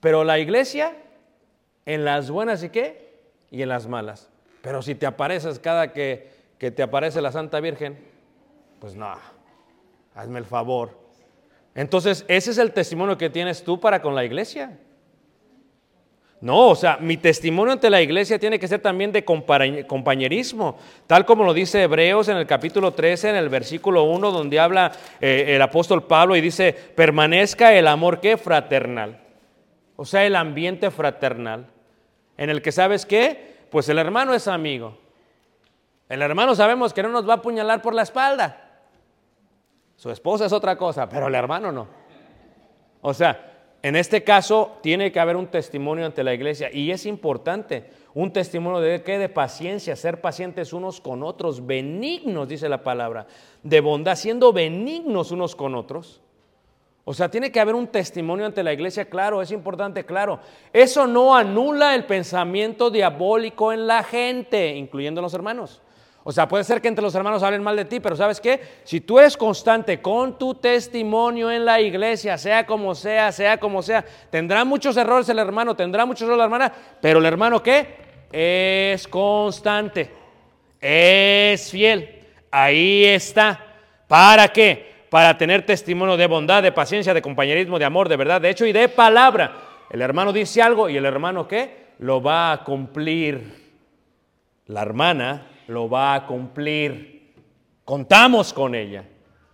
Pero 0.00 0.24
la 0.24 0.38
iglesia, 0.38 0.96
en 1.86 2.04
las 2.04 2.30
buenas 2.30 2.62
y 2.62 2.70
qué? 2.70 3.20
Y 3.50 3.62
en 3.62 3.68
las 3.68 3.86
malas. 3.86 4.30
Pero 4.62 4.82
si 4.82 4.94
te 4.94 5.06
apareces 5.06 5.58
cada 5.58 5.92
que, 5.92 6.30
que 6.58 6.70
te 6.70 6.82
aparece 6.82 7.22
la 7.22 7.32
Santa 7.32 7.60
Virgen, 7.60 7.98
pues 8.80 8.94
no, 8.94 9.14
hazme 10.14 10.38
el 10.38 10.44
favor. 10.44 10.90
Entonces, 11.74 12.24
ese 12.28 12.50
es 12.50 12.58
el 12.58 12.72
testimonio 12.72 13.16
que 13.16 13.30
tienes 13.30 13.62
tú 13.62 13.80
para 13.80 14.02
con 14.02 14.14
la 14.14 14.24
iglesia. 14.24 14.78
No, 16.40 16.68
o 16.68 16.74
sea, 16.74 16.96
mi 16.98 17.18
testimonio 17.18 17.74
ante 17.74 17.90
la 17.90 18.00
iglesia 18.00 18.38
tiene 18.38 18.58
que 18.58 18.66
ser 18.66 18.80
también 18.80 19.12
de 19.12 19.24
compañerismo, 19.24 20.78
tal 21.06 21.26
como 21.26 21.44
lo 21.44 21.52
dice 21.52 21.82
Hebreos 21.82 22.28
en 22.28 22.38
el 22.38 22.46
capítulo 22.46 22.92
13, 22.92 23.30
en 23.30 23.36
el 23.36 23.50
versículo 23.50 24.04
1, 24.04 24.30
donde 24.30 24.58
habla 24.58 24.90
eh, 25.20 25.44
el 25.48 25.60
apóstol 25.60 26.04
Pablo 26.04 26.34
y 26.34 26.40
dice, 26.40 26.72
permanezca 26.72 27.74
el 27.74 27.86
amor 27.86 28.20
que 28.20 28.38
fraternal, 28.38 29.20
o 29.96 30.06
sea, 30.06 30.24
el 30.24 30.34
ambiente 30.34 30.90
fraternal, 30.90 31.66
en 32.38 32.48
el 32.48 32.62
que 32.62 32.72
sabes 32.72 33.04
qué, 33.04 33.56
pues 33.70 33.90
el 33.90 33.98
hermano 33.98 34.32
es 34.32 34.48
amigo. 34.48 34.96
El 36.08 36.22
hermano 36.22 36.54
sabemos 36.54 36.94
que 36.94 37.02
no 37.02 37.10
nos 37.10 37.28
va 37.28 37.34
a 37.34 37.36
apuñalar 37.36 37.82
por 37.82 37.94
la 37.94 38.02
espalda. 38.02 38.80
Su 39.94 40.10
esposa 40.10 40.46
es 40.46 40.52
otra 40.52 40.76
cosa, 40.76 41.06
pero 41.06 41.28
el 41.28 41.34
hermano 41.34 41.70
no. 41.70 41.86
O 43.02 43.12
sea, 43.12 43.59
en 43.82 43.96
este 43.96 44.22
caso 44.22 44.78
tiene 44.82 45.10
que 45.10 45.20
haber 45.20 45.36
un 45.36 45.46
testimonio 45.46 46.04
ante 46.04 46.22
la 46.22 46.34
iglesia 46.34 46.70
y 46.72 46.90
es 46.90 47.06
importante, 47.06 47.84
un 48.12 48.32
testimonio 48.32 48.80
de 48.80 49.02
qué? 49.02 49.18
De 49.18 49.28
paciencia, 49.28 49.96
ser 49.96 50.20
pacientes 50.20 50.72
unos 50.72 51.00
con 51.00 51.22
otros, 51.22 51.66
benignos, 51.66 52.48
dice 52.48 52.68
la 52.68 52.82
palabra, 52.82 53.26
de 53.62 53.80
bondad, 53.80 54.16
siendo 54.16 54.52
benignos 54.52 55.30
unos 55.30 55.56
con 55.56 55.74
otros. 55.74 56.20
O 57.04 57.14
sea, 57.14 57.30
tiene 57.30 57.50
que 57.50 57.60
haber 57.60 57.74
un 57.74 57.86
testimonio 57.86 58.44
ante 58.44 58.62
la 58.62 58.72
iglesia, 58.72 59.08
claro, 59.08 59.40
es 59.40 59.50
importante, 59.50 60.04
claro. 60.04 60.40
Eso 60.72 61.06
no 61.06 61.34
anula 61.34 61.94
el 61.94 62.04
pensamiento 62.04 62.90
diabólico 62.90 63.72
en 63.72 63.86
la 63.86 64.02
gente, 64.02 64.76
incluyendo 64.76 65.22
los 65.22 65.32
hermanos. 65.32 65.82
O 66.22 66.32
sea, 66.32 66.46
puede 66.46 66.64
ser 66.64 66.82
que 66.82 66.88
entre 66.88 67.02
los 67.02 67.14
hermanos 67.14 67.42
hablen 67.42 67.62
mal 67.62 67.76
de 67.76 67.86
ti, 67.86 67.98
pero 67.98 68.14
¿sabes 68.14 68.40
qué? 68.40 68.60
Si 68.84 69.00
tú 69.00 69.18
eres 69.18 69.36
constante 69.36 70.02
con 70.02 70.38
tu 70.38 70.54
testimonio 70.54 71.50
en 71.50 71.64
la 71.64 71.80
iglesia, 71.80 72.36
sea 72.36 72.66
como 72.66 72.94
sea, 72.94 73.32
sea 73.32 73.58
como 73.58 73.82
sea, 73.82 74.04
tendrá 74.28 74.64
muchos 74.64 74.96
errores 74.98 75.28
el 75.30 75.38
hermano, 75.38 75.74
tendrá 75.74 76.04
muchos 76.04 76.22
errores 76.22 76.38
la 76.38 76.44
hermana, 76.44 76.72
pero 77.00 77.20
el 77.20 77.24
hermano 77.24 77.62
¿qué? 77.62 78.10
Es 78.30 79.08
constante, 79.08 80.10
es 80.78 81.70
fiel, 81.70 82.26
ahí 82.50 83.06
está. 83.06 83.66
¿Para 84.06 84.48
qué? 84.48 84.90
Para 85.08 85.38
tener 85.38 85.64
testimonio 85.64 86.16
de 86.18 86.26
bondad, 86.26 86.62
de 86.62 86.72
paciencia, 86.72 87.14
de 87.14 87.22
compañerismo, 87.22 87.78
de 87.78 87.86
amor, 87.86 88.08
de 88.08 88.16
verdad, 88.16 88.40
de 88.40 88.50
hecho 88.50 88.66
y 88.66 88.72
de 88.72 88.88
palabra. 88.88 89.56
El 89.88 90.02
hermano 90.02 90.32
dice 90.32 90.60
algo 90.60 90.88
y 90.88 90.96
el 90.96 91.06
hermano 91.06 91.48
¿qué? 91.48 91.94
Lo 91.98 92.22
va 92.22 92.52
a 92.52 92.62
cumplir. 92.62 93.58
La 94.66 94.82
hermana 94.82 95.46
lo 95.70 95.88
va 95.88 96.14
a 96.14 96.26
cumplir. 96.26 97.32
Contamos 97.84 98.52
con 98.52 98.74
ella, 98.74 99.04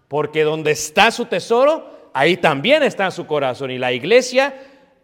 porque 0.09 0.45
donde 0.45 0.73
está 0.73 1.11
su 1.11 1.27
tesoro, 1.27 2.11
ahí 2.13 2.39
también 2.39 2.83
está 2.83 3.11
su 3.11 3.27
corazón. 3.27 3.71
Y 3.71 3.79
la 3.79 3.93
iglesia, 3.93 4.55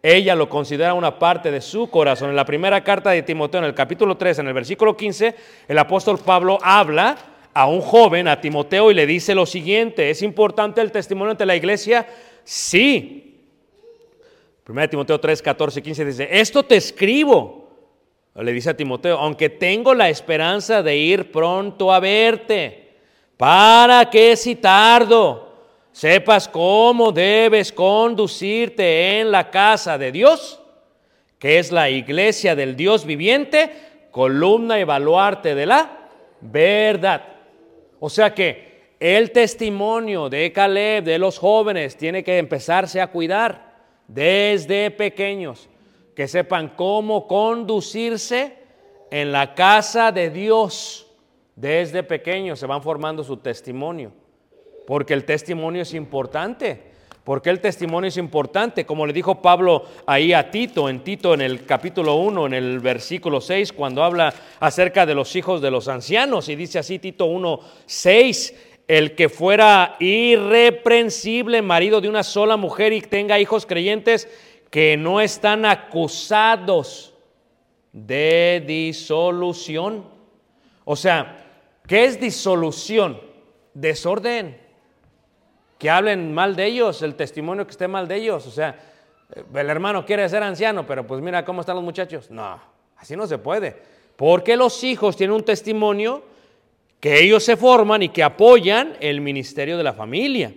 ella 0.02 0.34
lo 0.34 0.48
considera 0.48 0.94
una 0.94 1.18
parte 1.18 1.50
de 1.50 1.60
su 1.60 1.90
corazón. 1.90 2.30
En 2.30 2.36
la 2.36 2.46
primera 2.46 2.82
carta 2.82 3.10
de 3.10 3.22
Timoteo, 3.22 3.60
en 3.60 3.66
el 3.66 3.74
capítulo 3.74 4.16
3, 4.16 4.38
en 4.38 4.48
el 4.48 4.54
versículo 4.54 4.96
15, 4.96 5.34
el 5.68 5.78
apóstol 5.78 6.18
Pablo 6.18 6.58
habla 6.62 7.16
a 7.52 7.66
un 7.66 7.82
joven, 7.82 8.26
a 8.26 8.40
Timoteo, 8.40 8.90
y 8.90 8.94
le 8.94 9.06
dice 9.06 9.34
lo 9.34 9.44
siguiente, 9.44 10.08
¿es 10.08 10.22
importante 10.22 10.80
el 10.80 10.90
testimonio 10.90 11.32
ante 11.32 11.44
la 11.44 11.54
iglesia? 11.54 12.06
Sí. 12.42 13.38
1 14.66 14.88
Timoteo 14.88 15.20
3, 15.20 15.42
14 15.42 15.80
y 15.80 15.82
15 15.82 16.04
dice, 16.06 16.28
esto 16.30 16.62
te 16.62 16.76
escribo 16.76 17.61
le 18.34 18.52
dice 18.52 18.70
a 18.70 18.76
Timoteo, 18.76 19.18
aunque 19.18 19.50
tengo 19.50 19.94
la 19.94 20.08
esperanza 20.08 20.82
de 20.82 20.96
ir 20.96 21.30
pronto 21.30 21.92
a 21.92 22.00
verte, 22.00 22.94
para 23.36 24.08
que 24.08 24.36
si 24.36 24.56
tardo, 24.56 25.52
sepas 25.92 26.48
cómo 26.48 27.12
debes 27.12 27.72
conducirte 27.72 29.20
en 29.20 29.30
la 29.30 29.50
casa 29.50 29.98
de 29.98 30.12
Dios, 30.12 30.60
que 31.38 31.58
es 31.58 31.70
la 31.70 31.90
iglesia 31.90 32.54
del 32.54 32.76
Dios 32.76 33.04
viviente, 33.04 33.70
columna 34.10 34.78
y 34.78 34.84
baluarte 34.84 35.54
de 35.54 35.66
la 35.66 36.08
verdad. 36.40 37.24
O 38.00 38.08
sea 38.08 38.32
que 38.32 38.94
el 38.98 39.32
testimonio 39.32 40.30
de 40.30 40.52
Caleb, 40.52 41.04
de 41.04 41.18
los 41.18 41.38
jóvenes, 41.38 41.96
tiene 41.96 42.24
que 42.24 42.38
empezarse 42.38 43.00
a 43.00 43.08
cuidar 43.08 43.72
desde 44.06 44.90
pequeños 44.90 45.68
que 46.14 46.28
sepan 46.28 46.74
cómo 46.76 47.26
conducirse 47.26 48.58
en 49.10 49.32
la 49.32 49.54
casa 49.54 50.12
de 50.12 50.30
Dios. 50.30 51.06
Desde 51.54 52.02
pequeños 52.02 52.58
se 52.58 52.66
van 52.66 52.82
formando 52.82 53.22
su 53.22 53.36
testimonio, 53.36 54.12
porque 54.86 55.14
el 55.14 55.24
testimonio 55.24 55.82
es 55.82 55.94
importante. 55.94 56.90
porque 57.24 57.50
el 57.50 57.60
testimonio 57.60 58.08
es 58.08 58.16
importante? 58.16 58.84
Como 58.84 59.06
le 59.06 59.12
dijo 59.12 59.40
Pablo 59.40 59.84
ahí 60.06 60.32
a 60.32 60.50
Tito, 60.50 60.88
en 60.88 61.04
Tito 61.04 61.34
en 61.34 61.40
el 61.40 61.64
capítulo 61.64 62.16
1, 62.16 62.46
en 62.46 62.54
el 62.54 62.80
versículo 62.80 63.40
6, 63.40 63.72
cuando 63.72 64.02
habla 64.02 64.34
acerca 64.58 65.06
de 65.06 65.14
los 65.14 65.36
hijos 65.36 65.62
de 65.62 65.70
los 65.70 65.86
ancianos, 65.86 66.48
y 66.48 66.56
dice 66.56 66.80
así 66.80 66.98
Tito 66.98 67.26
1, 67.26 67.60
6, 67.86 68.54
el 68.88 69.14
que 69.14 69.28
fuera 69.28 69.94
irreprensible, 70.00 71.62
marido 71.62 72.00
de 72.00 72.08
una 72.08 72.24
sola 72.24 72.56
mujer 72.56 72.92
y 72.92 73.00
tenga 73.00 73.38
hijos 73.38 73.66
creyentes, 73.66 74.28
que 74.72 74.96
no 74.96 75.20
están 75.20 75.66
acusados 75.66 77.12
de 77.92 78.64
disolución. 78.66 80.06
O 80.86 80.96
sea, 80.96 81.44
¿qué 81.86 82.06
es 82.06 82.18
disolución? 82.18 83.20
Desorden. 83.74 84.58
Que 85.76 85.90
hablen 85.90 86.32
mal 86.32 86.56
de 86.56 86.64
ellos, 86.64 87.02
el 87.02 87.16
testimonio 87.16 87.66
que 87.66 87.72
esté 87.72 87.86
mal 87.86 88.08
de 88.08 88.16
ellos. 88.16 88.46
O 88.46 88.50
sea, 88.50 88.80
el 89.54 89.68
hermano 89.68 90.06
quiere 90.06 90.26
ser 90.30 90.42
anciano, 90.42 90.86
pero 90.86 91.06
pues 91.06 91.20
mira 91.20 91.44
cómo 91.44 91.60
están 91.60 91.76
los 91.76 91.84
muchachos. 91.84 92.30
No, 92.30 92.58
así 92.96 93.14
no 93.14 93.26
se 93.26 93.36
puede. 93.36 93.76
Porque 94.16 94.56
los 94.56 94.82
hijos 94.84 95.18
tienen 95.18 95.36
un 95.36 95.44
testimonio 95.44 96.22
que 96.98 97.22
ellos 97.22 97.44
se 97.44 97.58
forman 97.58 98.04
y 98.04 98.08
que 98.08 98.22
apoyan 98.22 98.96
el 99.00 99.20
ministerio 99.20 99.76
de 99.76 99.84
la 99.84 99.92
familia. 99.92 100.54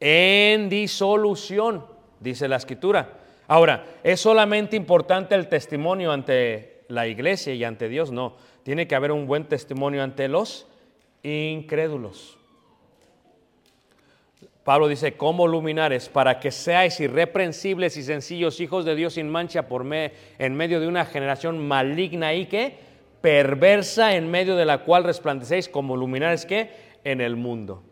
En 0.00 0.68
disolución, 0.68 1.86
dice 2.18 2.48
la 2.48 2.56
escritura. 2.56 3.17
Ahora, 3.48 3.86
¿es 4.04 4.20
solamente 4.20 4.76
importante 4.76 5.34
el 5.34 5.48
testimonio 5.48 6.12
ante 6.12 6.84
la 6.88 7.06
iglesia 7.06 7.54
y 7.54 7.64
ante 7.64 7.88
Dios? 7.88 8.12
No, 8.12 8.36
tiene 8.62 8.86
que 8.86 8.94
haber 8.94 9.10
un 9.10 9.26
buen 9.26 9.44
testimonio 9.44 10.02
ante 10.02 10.28
los 10.28 10.66
incrédulos. 11.22 12.36
Pablo 14.64 14.86
dice, 14.86 15.14
como 15.16 15.46
luminares, 15.46 16.10
para 16.10 16.38
que 16.40 16.50
seáis 16.50 17.00
irreprensibles 17.00 17.96
y 17.96 18.02
sencillos 18.02 18.60
hijos 18.60 18.84
de 18.84 18.94
Dios 18.94 19.14
sin 19.14 19.30
mancha 19.30 19.66
por 19.66 19.82
me, 19.82 20.12
en 20.38 20.54
medio 20.54 20.78
de 20.78 20.86
una 20.86 21.06
generación 21.06 21.66
maligna 21.66 22.34
y 22.34 22.44
que 22.44 22.76
perversa, 23.22 24.14
en 24.14 24.30
medio 24.30 24.56
de 24.56 24.66
la 24.66 24.84
cual 24.84 25.04
resplandecéis 25.04 25.70
como 25.70 25.96
luminares 25.96 26.44
que 26.44 26.70
en 27.02 27.22
el 27.22 27.34
mundo. 27.34 27.82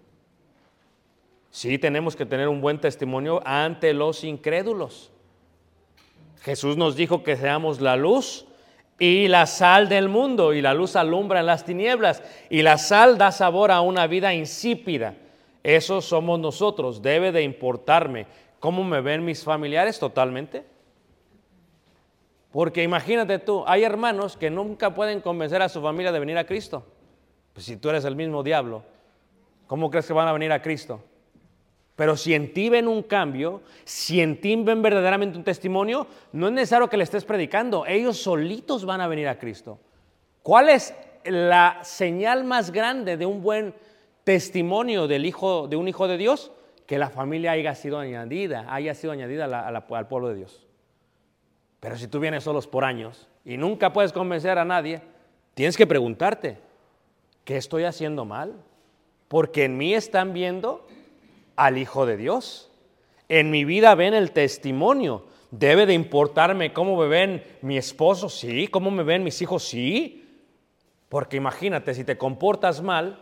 Sí, 1.50 1.78
tenemos 1.78 2.14
que 2.14 2.26
tener 2.26 2.46
un 2.46 2.60
buen 2.60 2.78
testimonio 2.78 3.40
ante 3.46 3.94
los 3.94 4.22
incrédulos. 4.22 5.15
Jesús 6.46 6.76
nos 6.76 6.94
dijo 6.94 7.24
que 7.24 7.34
seamos 7.34 7.80
la 7.80 7.96
luz 7.96 8.46
y 9.00 9.26
la 9.26 9.46
sal 9.46 9.88
del 9.88 10.08
mundo, 10.08 10.54
y 10.54 10.62
la 10.62 10.74
luz 10.74 10.94
alumbra 10.94 11.40
en 11.40 11.46
las 11.46 11.64
tinieblas, 11.64 12.22
y 12.48 12.62
la 12.62 12.78
sal 12.78 13.18
da 13.18 13.32
sabor 13.32 13.72
a 13.72 13.80
una 13.80 14.06
vida 14.06 14.32
insípida. 14.32 15.16
Eso 15.64 16.00
somos 16.00 16.38
nosotros. 16.38 17.02
Debe 17.02 17.32
de 17.32 17.42
importarme 17.42 18.28
cómo 18.60 18.84
me 18.84 19.00
ven 19.00 19.24
mis 19.24 19.42
familiares 19.42 19.98
totalmente. 19.98 20.64
Porque 22.52 22.84
imagínate 22.84 23.40
tú, 23.40 23.64
hay 23.66 23.82
hermanos 23.82 24.36
que 24.36 24.48
nunca 24.48 24.94
pueden 24.94 25.20
convencer 25.20 25.62
a 25.62 25.68
su 25.68 25.82
familia 25.82 26.12
de 26.12 26.20
venir 26.20 26.38
a 26.38 26.46
Cristo. 26.46 26.86
Pues 27.54 27.66
si 27.66 27.76
tú 27.76 27.90
eres 27.90 28.04
el 28.04 28.14
mismo 28.14 28.44
diablo, 28.44 28.84
¿cómo 29.66 29.90
crees 29.90 30.06
que 30.06 30.12
van 30.12 30.28
a 30.28 30.32
venir 30.32 30.52
a 30.52 30.62
Cristo? 30.62 31.02
Pero 31.96 32.16
si 32.16 32.34
en 32.34 32.52
ti 32.52 32.68
ven 32.68 32.88
un 32.88 33.02
cambio, 33.02 33.62
si 33.84 34.20
en 34.20 34.38
ti 34.40 34.54
ven 34.56 34.82
verdaderamente 34.82 35.38
un 35.38 35.44
testimonio, 35.44 36.06
no 36.32 36.46
es 36.46 36.52
necesario 36.52 36.88
que 36.88 36.98
le 36.98 37.04
estés 37.04 37.24
predicando, 37.24 37.86
ellos 37.86 38.18
solitos 38.18 38.84
van 38.84 39.00
a 39.00 39.08
venir 39.08 39.28
a 39.28 39.38
Cristo. 39.38 39.78
¿Cuál 40.42 40.68
es 40.68 40.94
la 41.24 41.80
señal 41.82 42.44
más 42.44 42.70
grande 42.70 43.16
de 43.16 43.24
un 43.24 43.42
buen 43.42 43.74
testimonio 44.24 45.08
del 45.08 45.24
hijo, 45.24 45.68
de 45.68 45.76
un 45.76 45.88
hijo 45.88 46.06
de 46.06 46.18
Dios, 46.18 46.52
que 46.86 46.98
la 46.98 47.10
familia 47.10 47.52
haya 47.52 47.74
sido 47.74 47.98
añadida, 47.98 48.66
haya 48.68 48.94
sido 48.94 49.12
añadida 49.12 49.44
al 49.66 50.06
pueblo 50.06 50.28
de 50.28 50.36
Dios. 50.36 50.66
Pero 51.80 51.96
si 51.96 52.08
tú 52.08 52.20
vienes 52.20 52.44
solos 52.44 52.66
por 52.66 52.84
años 52.84 53.26
y 53.44 53.56
nunca 53.56 53.92
puedes 53.92 54.12
convencer 54.12 54.58
a 54.58 54.64
nadie, 54.64 55.00
tienes 55.54 55.76
que 55.76 55.86
preguntarte, 55.86 56.58
¿qué 57.44 57.56
estoy 57.56 57.84
haciendo 57.84 58.24
mal? 58.24 58.54
Porque 59.28 59.64
en 59.64 59.76
mí 59.76 59.94
están 59.94 60.32
viendo 60.32 60.86
al 61.56 61.78
Hijo 61.78 62.06
de 62.06 62.16
Dios. 62.16 62.70
En 63.28 63.50
mi 63.50 63.64
vida 63.64 63.94
ven 63.94 64.14
el 64.14 64.30
testimonio. 64.30 65.24
Debe 65.50 65.86
de 65.86 65.94
importarme 65.94 66.72
cómo 66.72 66.96
me 66.96 67.08
ven 67.08 67.42
mi 67.62 67.76
esposo, 67.76 68.28
sí, 68.28 68.68
cómo 68.68 68.90
me 68.90 69.02
ven 69.02 69.24
mis 69.24 69.40
hijos, 69.42 69.64
sí. 69.64 70.22
Porque 71.08 71.36
imagínate, 71.36 71.94
si 71.94 72.04
te 72.04 72.18
comportas 72.18 72.82
mal, 72.82 73.18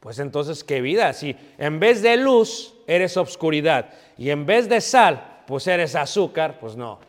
pues 0.00 0.18
entonces, 0.18 0.64
¿qué 0.64 0.80
vida? 0.80 1.12
Si 1.12 1.36
en 1.58 1.78
vez 1.78 2.02
de 2.02 2.16
luz 2.16 2.74
eres 2.86 3.16
obscuridad 3.16 3.90
y 4.16 4.30
en 4.30 4.46
vez 4.46 4.68
de 4.68 4.80
sal, 4.80 5.42
pues 5.46 5.66
eres 5.66 5.94
azúcar, 5.94 6.58
pues 6.58 6.76
no. 6.76 7.00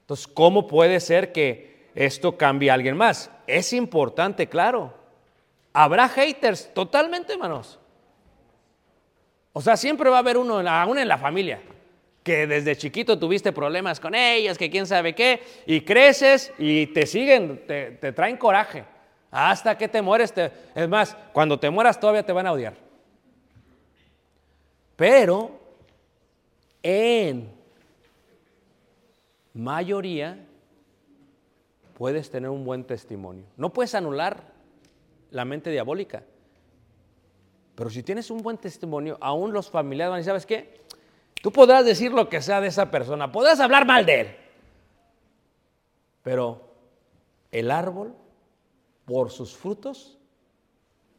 Entonces, 0.00 0.26
¿cómo 0.26 0.66
puede 0.66 1.00
ser 1.00 1.32
que 1.32 1.88
esto 1.94 2.36
cambie 2.36 2.70
a 2.70 2.74
alguien 2.74 2.96
más? 2.96 3.30
Es 3.46 3.72
importante, 3.72 4.48
claro. 4.48 4.92
Habrá 5.72 6.08
haters, 6.08 6.72
totalmente, 6.74 7.32
hermanos. 7.32 7.78
O 9.58 9.60
sea, 9.60 9.76
siempre 9.76 10.08
va 10.08 10.14
a 10.14 10.18
haber 10.20 10.36
uno, 10.36 10.60
aún 10.60 11.00
en 11.00 11.08
la 11.08 11.18
familia, 11.18 11.60
que 12.22 12.46
desde 12.46 12.76
chiquito 12.76 13.18
tuviste 13.18 13.50
problemas 13.50 13.98
con 13.98 14.14
ellas, 14.14 14.56
que 14.56 14.70
quién 14.70 14.86
sabe 14.86 15.16
qué, 15.16 15.42
y 15.66 15.80
creces 15.80 16.52
y 16.58 16.86
te 16.86 17.06
siguen, 17.06 17.66
te, 17.66 17.90
te 17.90 18.12
traen 18.12 18.36
coraje. 18.36 18.84
Hasta 19.32 19.76
que 19.76 19.88
te 19.88 20.00
mueres, 20.00 20.32
es 20.76 20.88
más, 20.88 21.16
cuando 21.32 21.58
te 21.58 21.70
mueras 21.70 21.98
todavía 21.98 22.22
te 22.22 22.32
van 22.32 22.46
a 22.46 22.52
odiar. 22.52 22.74
Pero 24.94 25.58
en 26.80 27.50
mayoría 29.54 30.38
puedes 31.94 32.30
tener 32.30 32.48
un 32.48 32.64
buen 32.64 32.84
testimonio. 32.84 33.42
No 33.56 33.72
puedes 33.72 33.96
anular 33.96 34.40
la 35.32 35.44
mente 35.44 35.68
diabólica. 35.70 36.22
Pero 37.78 37.90
si 37.90 38.02
tienes 38.02 38.28
un 38.32 38.42
buen 38.42 38.58
testimonio, 38.58 39.16
aún 39.20 39.52
los 39.52 39.70
familiares 39.70 40.10
van 40.10 40.18
decir, 40.18 40.30
¿sabes 40.30 40.46
qué? 40.46 40.80
Tú 41.40 41.52
podrás 41.52 41.84
decir 41.84 42.10
lo 42.10 42.28
que 42.28 42.42
sea 42.42 42.60
de 42.60 42.66
esa 42.66 42.90
persona, 42.90 43.30
podrás 43.30 43.60
hablar 43.60 43.86
mal 43.86 44.04
de 44.04 44.20
él. 44.20 44.36
Pero 46.24 46.60
el 47.52 47.70
árbol 47.70 48.16
por 49.04 49.30
sus 49.30 49.56
frutos 49.56 50.18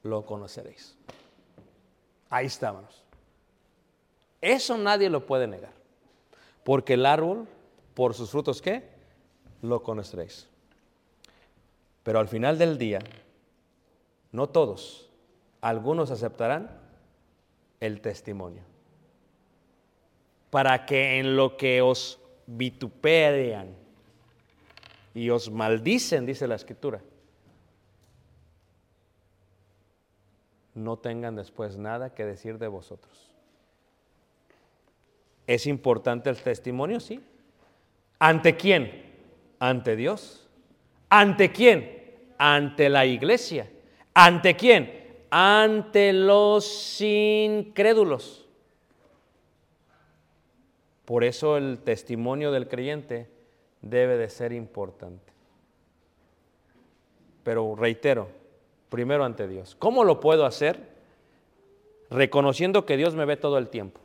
lo 0.03 0.25
conoceréis. 0.25 0.97
Ahí 2.29 2.47
estábamos. 2.47 3.05
Eso 4.41 4.77
nadie 4.77 5.09
lo 5.09 5.25
puede 5.25 5.47
negar. 5.47 5.71
Porque 6.65 6.95
el 6.95 7.05
árbol, 7.05 7.47
por 7.93 8.13
sus 8.13 8.31
frutos, 8.31 8.61
¿qué? 8.61 8.83
Lo 9.61 9.81
conoceréis. 9.81 10.49
Pero 12.03 12.19
al 12.19 12.27
final 12.27 12.57
del 12.57 12.77
día, 12.77 12.99
no 14.33 14.49
todos, 14.49 15.08
algunos 15.61 16.11
aceptarán 16.11 16.69
el 17.79 18.01
testimonio. 18.01 18.63
Para 20.49 20.85
que 20.85 21.19
en 21.19 21.35
lo 21.35 21.57
que 21.57 21.81
os 21.81 22.19
vituperan 22.47 23.75
y 25.13 25.29
os 25.29 25.51
maldicen, 25.51 26.25
dice 26.25 26.47
la 26.47 26.55
escritura, 26.55 27.01
no 30.73 30.97
tengan 30.97 31.35
después 31.35 31.77
nada 31.77 32.13
que 32.13 32.25
decir 32.25 32.57
de 32.57 32.67
vosotros. 32.67 33.31
¿Es 35.45 35.67
importante 35.67 36.29
el 36.29 36.37
testimonio? 36.37 36.99
Sí. 36.99 37.23
¿Ante 38.19 38.55
quién? 38.55 39.03
Ante 39.59 39.95
Dios. 39.95 40.47
¿Ante 41.09 41.51
quién? 41.51 42.33
Ante 42.37 42.89
la 42.89 43.05
iglesia. 43.05 43.69
¿Ante 44.13 44.55
quién? 44.55 44.98
Ante 45.31 46.13
los 46.13 46.99
incrédulos. 47.01 48.45
Por 51.05 51.23
eso 51.23 51.57
el 51.57 51.79
testimonio 51.79 52.51
del 52.51 52.67
creyente 52.67 53.29
debe 53.81 54.17
de 54.17 54.29
ser 54.29 54.53
importante. 54.53 55.33
Pero 57.43 57.75
reitero, 57.75 58.29
primero 58.89 59.23
ante 59.23 59.47
Dios. 59.47 59.75
¿Cómo 59.79 60.03
lo 60.03 60.19
puedo 60.19 60.45
hacer? 60.45 60.79
Reconociendo 62.09 62.85
que 62.85 62.97
Dios 62.97 63.15
me 63.15 63.25
ve 63.25 63.37
todo 63.37 63.57
el 63.57 63.69
tiempo. 63.69 63.99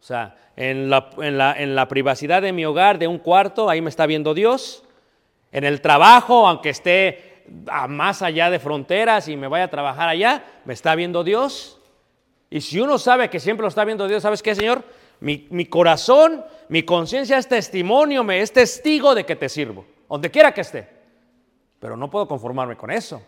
O 0.00 0.06
sea, 0.06 0.36
en 0.56 0.90
la, 0.90 1.10
en 1.16 1.74
la, 1.74 1.88
privacidad 1.88 2.42
de 2.42 2.52
mi 2.52 2.64
hogar, 2.64 2.98
de 2.98 3.06
un 3.06 3.18
cuarto, 3.18 3.70
ahí 3.70 3.80
me 3.80 3.88
está 3.88 4.06
viendo 4.06 4.34
Dios. 4.34 4.84
En 5.50 5.64
el 5.64 5.80
trabajo, 5.80 6.46
aunque 6.46 6.70
esté 6.70 7.33
más 7.88 8.22
allá 8.22 8.50
de 8.50 8.58
fronteras 8.58 9.28
y 9.28 9.36
me 9.36 9.48
vaya 9.48 9.64
a 9.64 9.70
trabajar 9.70 10.08
allá, 10.08 10.44
me 10.64 10.74
está 10.74 10.94
viendo 10.94 11.24
Dios. 11.24 11.80
Y 12.50 12.60
si 12.60 12.80
uno 12.80 12.98
sabe 12.98 13.30
que 13.30 13.40
siempre 13.40 13.62
lo 13.62 13.68
está 13.68 13.84
viendo 13.84 14.06
Dios, 14.08 14.22
¿sabes 14.22 14.42
qué, 14.42 14.54
Señor? 14.54 14.84
Mi, 15.20 15.46
mi 15.50 15.66
corazón, 15.66 16.44
mi 16.68 16.82
conciencia 16.82 17.38
es 17.38 17.48
testimonio, 17.48 18.24
me 18.24 18.40
es 18.40 18.52
testigo 18.52 19.14
de 19.14 19.24
que 19.24 19.36
te 19.36 19.48
sirvo, 19.48 19.86
donde 20.08 20.30
quiera 20.30 20.52
que 20.52 20.60
esté. 20.60 20.88
Pero 21.78 21.96
no 21.96 22.10
puedo 22.10 22.26
conformarme 22.26 22.76
con 22.76 22.90
eso. 22.90 23.22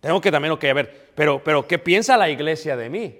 Tengo 0.00 0.20
que 0.20 0.30
también 0.30 0.50
lo 0.50 0.58
que 0.58 0.72
ver, 0.72 1.10
pero, 1.14 1.42
pero 1.44 1.66
¿qué 1.66 1.78
piensa 1.78 2.16
la 2.16 2.30
iglesia 2.30 2.76
de 2.76 2.88
mí? 2.88 3.18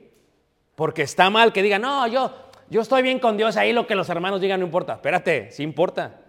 Porque 0.74 1.02
está 1.02 1.28
mal 1.28 1.52
que 1.52 1.62
diga, 1.62 1.78
no, 1.78 2.06
yo, 2.06 2.32
yo 2.70 2.80
estoy 2.80 3.02
bien 3.02 3.18
con 3.18 3.36
Dios, 3.36 3.56
ahí 3.56 3.72
lo 3.72 3.86
que 3.86 3.94
los 3.94 4.08
hermanos 4.08 4.40
digan 4.40 4.60
no 4.60 4.66
importa. 4.66 4.94
Espérate, 4.94 5.50
sí 5.50 5.62
importa. 5.62 6.20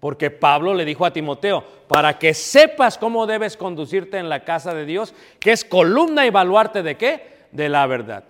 Porque 0.00 0.30
Pablo 0.30 0.74
le 0.74 0.84
dijo 0.84 1.06
a 1.06 1.12
Timoteo, 1.12 1.64
para 1.88 2.18
que 2.18 2.34
sepas 2.34 2.98
cómo 2.98 3.26
debes 3.26 3.56
conducirte 3.56 4.18
en 4.18 4.28
la 4.28 4.44
casa 4.44 4.74
de 4.74 4.84
Dios, 4.84 5.14
que 5.40 5.52
es 5.52 5.64
columna 5.64 6.26
y 6.26 6.30
baluarte 6.30 6.82
de 6.82 6.96
qué? 6.96 7.46
De 7.52 7.68
la 7.68 7.86
verdad. 7.86 8.24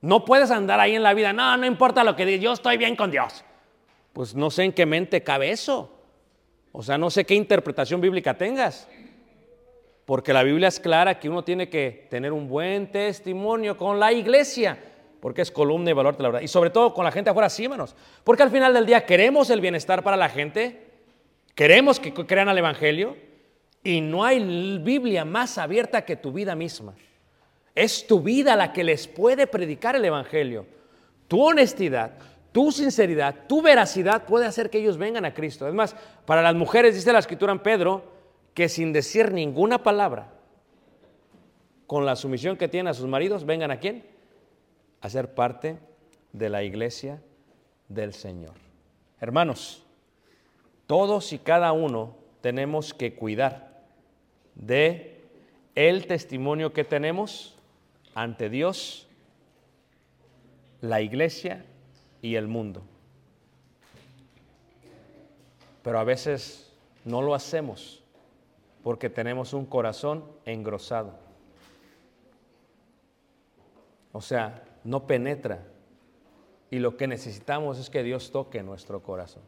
No 0.00 0.24
puedes 0.24 0.50
andar 0.50 0.80
ahí 0.80 0.96
en 0.96 1.02
la 1.04 1.14
vida, 1.14 1.32
no, 1.32 1.56
no 1.56 1.64
importa 1.64 2.02
lo 2.02 2.16
que 2.16 2.26
diga, 2.26 2.42
yo 2.42 2.52
estoy 2.52 2.76
bien 2.76 2.96
con 2.96 3.10
Dios. 3.10 3.44
Pues 4.12 4.34
no 4.34 4.50
sé 4.50 4.64
en 4.64 4.72
qué 4.72 4.84
mente 4.84 5.22
cabe 5.22 5.52
eso. 5.52 5.90
O 6.72 6.82
sea, 6.82 6.98
no 6.98 7.10
sé 7.10 7.24
qué 7.24 7.34
interpretación 7.34 8.00
bíblica 8.00 8.34
tengas. 8.34 8.88
Porque 10.04 10.32
la 10.32 10.42
Biblia 10.42 10.68
es 10.68 10.80
clara 10.80 11.18
que 11.18 11.28
uno 11.28 11.44
tiene 11.44 11.68
que 11.68 12.08
tener 12.10 12.32
un 12.32 12.48
buen 12.48 12.90
testimonio 12.90 13.76
con 13.76 14.00
la 14.00 14.12
iglesia, 14.12 14.78
porque 15.22 15.40
es 15.40 15.52
columna 15.52 15.88
y 15.88 15.92
valor 15.92 16.16
de 16.16 16.22
la 16.24 16.30
verdad. 16.30 16.42
Y 16.42 16.48
sobre 16.48 16.70
todo 16.70 16.92
con 16.92 17.04
la 17.04 17.12
gente 17.12 17.30
afuera, 17.30 17.48
sí, 17.48 17.62
hermanos. 17.62 17.94
Porque 18.24 18.42
al 18.42 18.50
final 18.50 18.74
del 18.74 18.84
día 18.84 19.06
queremos 19.06 19.50
el 19.50 19.60
bienestar 19.60 20.02
para 20.02 20.16
la 20.16 20.28
gente. 20.28 20.84
Queremos 21.54 22.00
que 22.00 22.12
crean 22.12 22.48
al 22.48 22.58
Evangelio 22.58 23.16
y 23.84 24.00
no 24.00 24.24
hay 24.24 24.78
Biblia 24.80 25.24
más 25.24 25.58
abierta 25.58 26.04
que 26.04 26.16
tu 26.16 26.32
vida 26.32 26.56
misma. 26.56 26.96
Es 27.72 28.04
tu 28.04 28.20
vida 28.20 28.56
la 28.56 28.72
que 28.72 28.82
les 28.82 29.06
puede 29.06 29.46
predicar 29.46 29.94
el 29.94 30.04
Evangelio. 30.04 30.66
Tu 31.28 31.40
honestidad, 31.40 32.14
tu 32.50 32.72
sinceridad, 32.72 33.46
tu 33.46 33.62
veracidad 33.62 34.24
puede 34.24 34.46
hacer 34.46 34.70
que 34.70 34.78
ellos 34.78 34.98
vengan 34.98 35.24
a 35.24 35.34
Cristo. 35.34 35.68
Es 35.68 35.74
más, 35.74 35.94
para 36.26 36.42
las 36.42 36.56
mujeres 36.56 36.96
dice 36.96 37.12
la 37.12 37.20
escritura 37.20 37.52
en 37.52 37.60
Pedro 37.60 38.02
que 38.54 38.68
sin 38.68 38.92
decir 38.92 39.30
ninguna 39.30 39.84
palabra, 39.84 40.32
con 41.86 42.04
la 42.04 42.16
sumisión 42.16 42.56
que 42.56 42.66
tienen 42.66 42.88
a 42.88 42.94
sus 42.94 43.06
maridos, 43.06 43.46
vengan 43.46 43.70
a 43.70 43.78
quién? 43.78 44.10
A 45.02 45.10
ser 45.10 45.34
parte 45.34 45.78
de 46.32 46.48
la 46.48 46.62
iglesia 46.62 47.20
del 47.88 48.14
Señor. 48.14 48.54
Hermanos, 49.20 49.84
todos 50.86 51.32
y 51.32 51.38
cada 51.38 51.72
uno 51.72 52.16
tenemos 52.40 52.94
que 52.94 53.14
cuidar 53.14 53.82
de 54.54 55.20
el 55.74 56.06
testimonio 56.06 56.72
que 56.72 56.84
tenemos 56.84 57.56
ante 58.14 58.50
Dios, 58.50 59.06
la 60.80 61.00
iglesia 61.00 61.64
y 62.20 62.34
el 62.34 62.48
mundo. 62.48 62.82
Pero 65.82 65.98
a 65.98 66.04
veces 66.04 66.70
no 67.04 67.22
lo 67.22 67.34
hacemos 67.34 68.02
porque 68.82 69.08
tenemos 69.08 69.52
un 69.52 69.66
corazón 69.66 70.24
engrosado. 70.44 71.14
O 74.12 74.20
sea, 74.20 74.62
no 74.84 75.06
penetra. 75.06 75.66
Y 76.70 76.78
lo 76.78 76.96
que 76.96 77.06
necesitamos 77.06 77.78
es 77.78 77.90
que 77.90 78.02
Dios 78.02 78.30
toque 78.30 78.62
nuestro 78.62 79.02
corazón. 79.02 79.42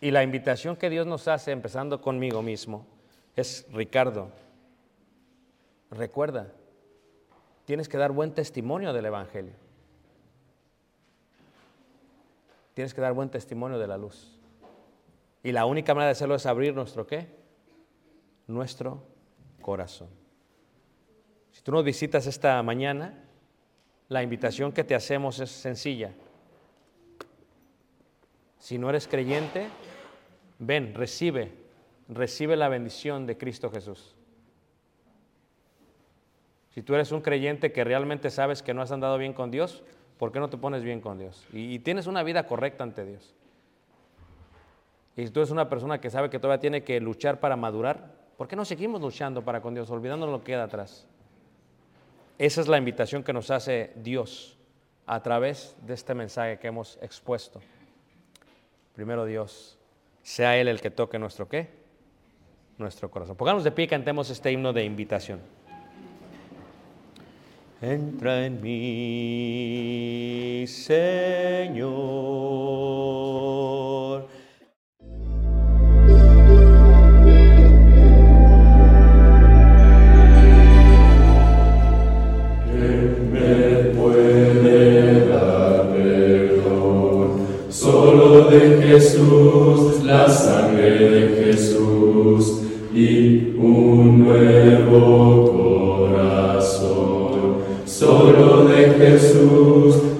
Y 0.00 0.10
la 0.10 0.22
invitación 0.22 0.76
que 0.76 0.90
Dios 0.90 1.06
nos 1.06 1.28
hace, 1.28 1.52
empezando 1.52 2.00
conmigo 2.00 2.42
mismo, 2.42 2.86
es, 3.36 3.66
Ricardo, 3.72 4.30
recuerda, 5.90 6.48
tienes 7.64 7.88
que 7.88 7.98
dar 7.98 8.12
buen 8.12 8.32
testimonio 8.32 8.92
del 8.92 9.06
Evangelio. 9.06 9.54
Tienes 12.74 12.94
que 12.94 13.00
dar 13.00 13.12
buen 13.12 13.28
testimonio 13.28 13.78
de 13.78 13.86
la 13.86 13.96
luz. 13.96 14.38
Y 15.42 15.52
la 15.52 15.66
única 15.66 15.94
manera 15.94 16.08
de 16.08 16.12
hacerlo 16.12 16.34
es 16.34 16.46
abrir 16.46 16.74
nuestro 16.74 17.06
qué? 17.06 17.28
Nuestro 18.46 19.02
corazón. 19.60 20.21
Si 21.52 21.62
tú 21.62 21.72
nos 21.72 21.84
visitas 21.84 22.26
esta 22.26 22.62
mañana, 22.62 23.14
la 24.08 24.22
invitación 24.22 24.72
que 24.72 24.84
te 24.84 24.94
hacemos 24.94 25.38
es 25.38 25.50
sencilla. 25.50 26.12
Si 28.58 28.78
no 28.78 28.90
eres 28.90 29.06
creyente, 29.06 29.68
ven, 30.58 30.94
recibe, 30.94 31.52
recibe 32.08 32.56
la 32.56 32.68
bendición 32.68 33.26
de 33.26 33.36
Cristo 33.36 33.70
Jesús. 33.70 34.14
Si 36.70 36.82
tú 36.82 36.94
eres 36.94 37.12
un 37.12 37.20
creyente 37.20 37.70
que 37.70 37.84
realmente 37.84 38.30
sabes 38.30 38.62
que 38.62 38.72
no 38.72 38.80
has 38.80 38.92
andado 38.92 39.18
bien 39.18 39.34
con 39.34 39.50
Dios, 39.50 39.82
¿por 40.18 40.32
qué 40.32 40.40
no 40.40 40.48
te 40.48 40.56
pones 40.56 40.82
bien 40.82 41.00
con 41.00 41.18
Dios? 41.18 41.46
Y, 41.52 41.78
tienes 41.80 42.06
una 42.06 42.22
vida 42.22 42.46
correcta 42.46 42.82
ante 42.82 43.04
Dios. 43.04 43.34
Y 45.16 45.26
si 45.26 45.32
tú 45.32 45.40
eres 45.40 45.50
una 45.50 45.68
persona 45.68 46.00
que 46.00 46.08
sabe 46.08 46.30
que 46.30 46.38
todavía 46.38 46.60
tiene 46.60 46.82
que 46.82 46.98
luchar 46.98 47.40
para 47.40 47.56
madurar, 47.56 48.14
¿por 48.38 48.48
qué 48.48 48.56
no 48.56 48.64
seguimos 48.64 49.02
luchando 49.02 49.44
para 49.44 49.60
con 49.60 49.74
Dios, 49.74 49.90
olvidándonos 49.90 50.32
lo 50.32 50.38
que 50.38 50.52
queda 50.52 50.64
atrás? 50.64 51.06
Esa 52.38 52.60
es 52.60 52.68
la 52.68 52.78
invitación 52.78 53.22
que 53.22 53.32
nos 53.32 53.50
hace 53.50 53.92
Dios 53.96 54.56
a 55.06 55.22
través 55.22 55.76
de 55.86 55.94
este 55.94 56.14
mensaje 56.14 56.58
que 56.58 56.66
hemos 56.68 56.98
expuesto. 57.02 57.60
Primero 58.94 59.24
Dios, 59.24 59.78
sea 60.22 60.56
Él 60.58 60.68
el 60.68 60.80
que 60.80 60.90
toque 60.90 61.18
nuestro 61.18 61.48
qué? 61.48 61.68
Nuestro 62.78 63.10
corazón. 63.10 63.36
Pongamos 63.36 63.64
de 63.64 63.72
pie 63.72 63.86
y 63.86 63.88
cantemos 63.88 64.30
este 64.30 64.52
himno 64.52 64.72
de 64.72 64.84
invitación. 64.84 65.40
Entra 67.80 68.46
en 68.46 68.62
mí, 68.62 70.64
Señor. 70.68 71.92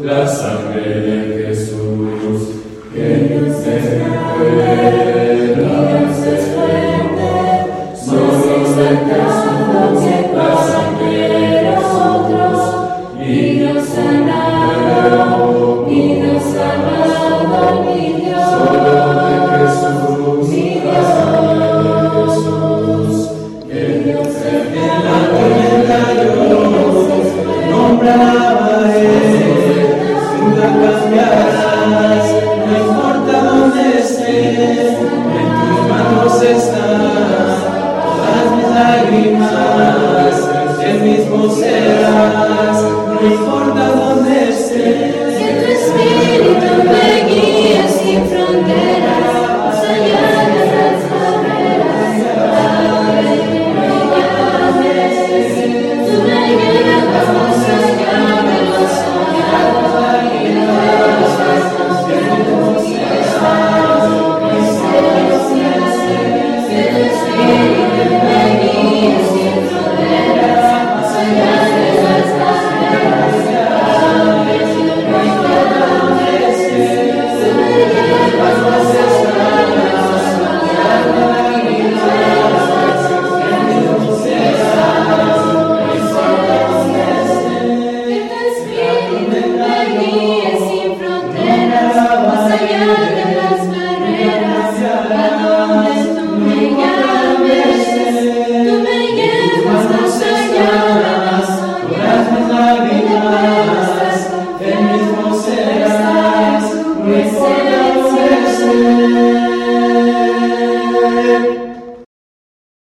La 0.02 0.26
sangre 0.26 0.81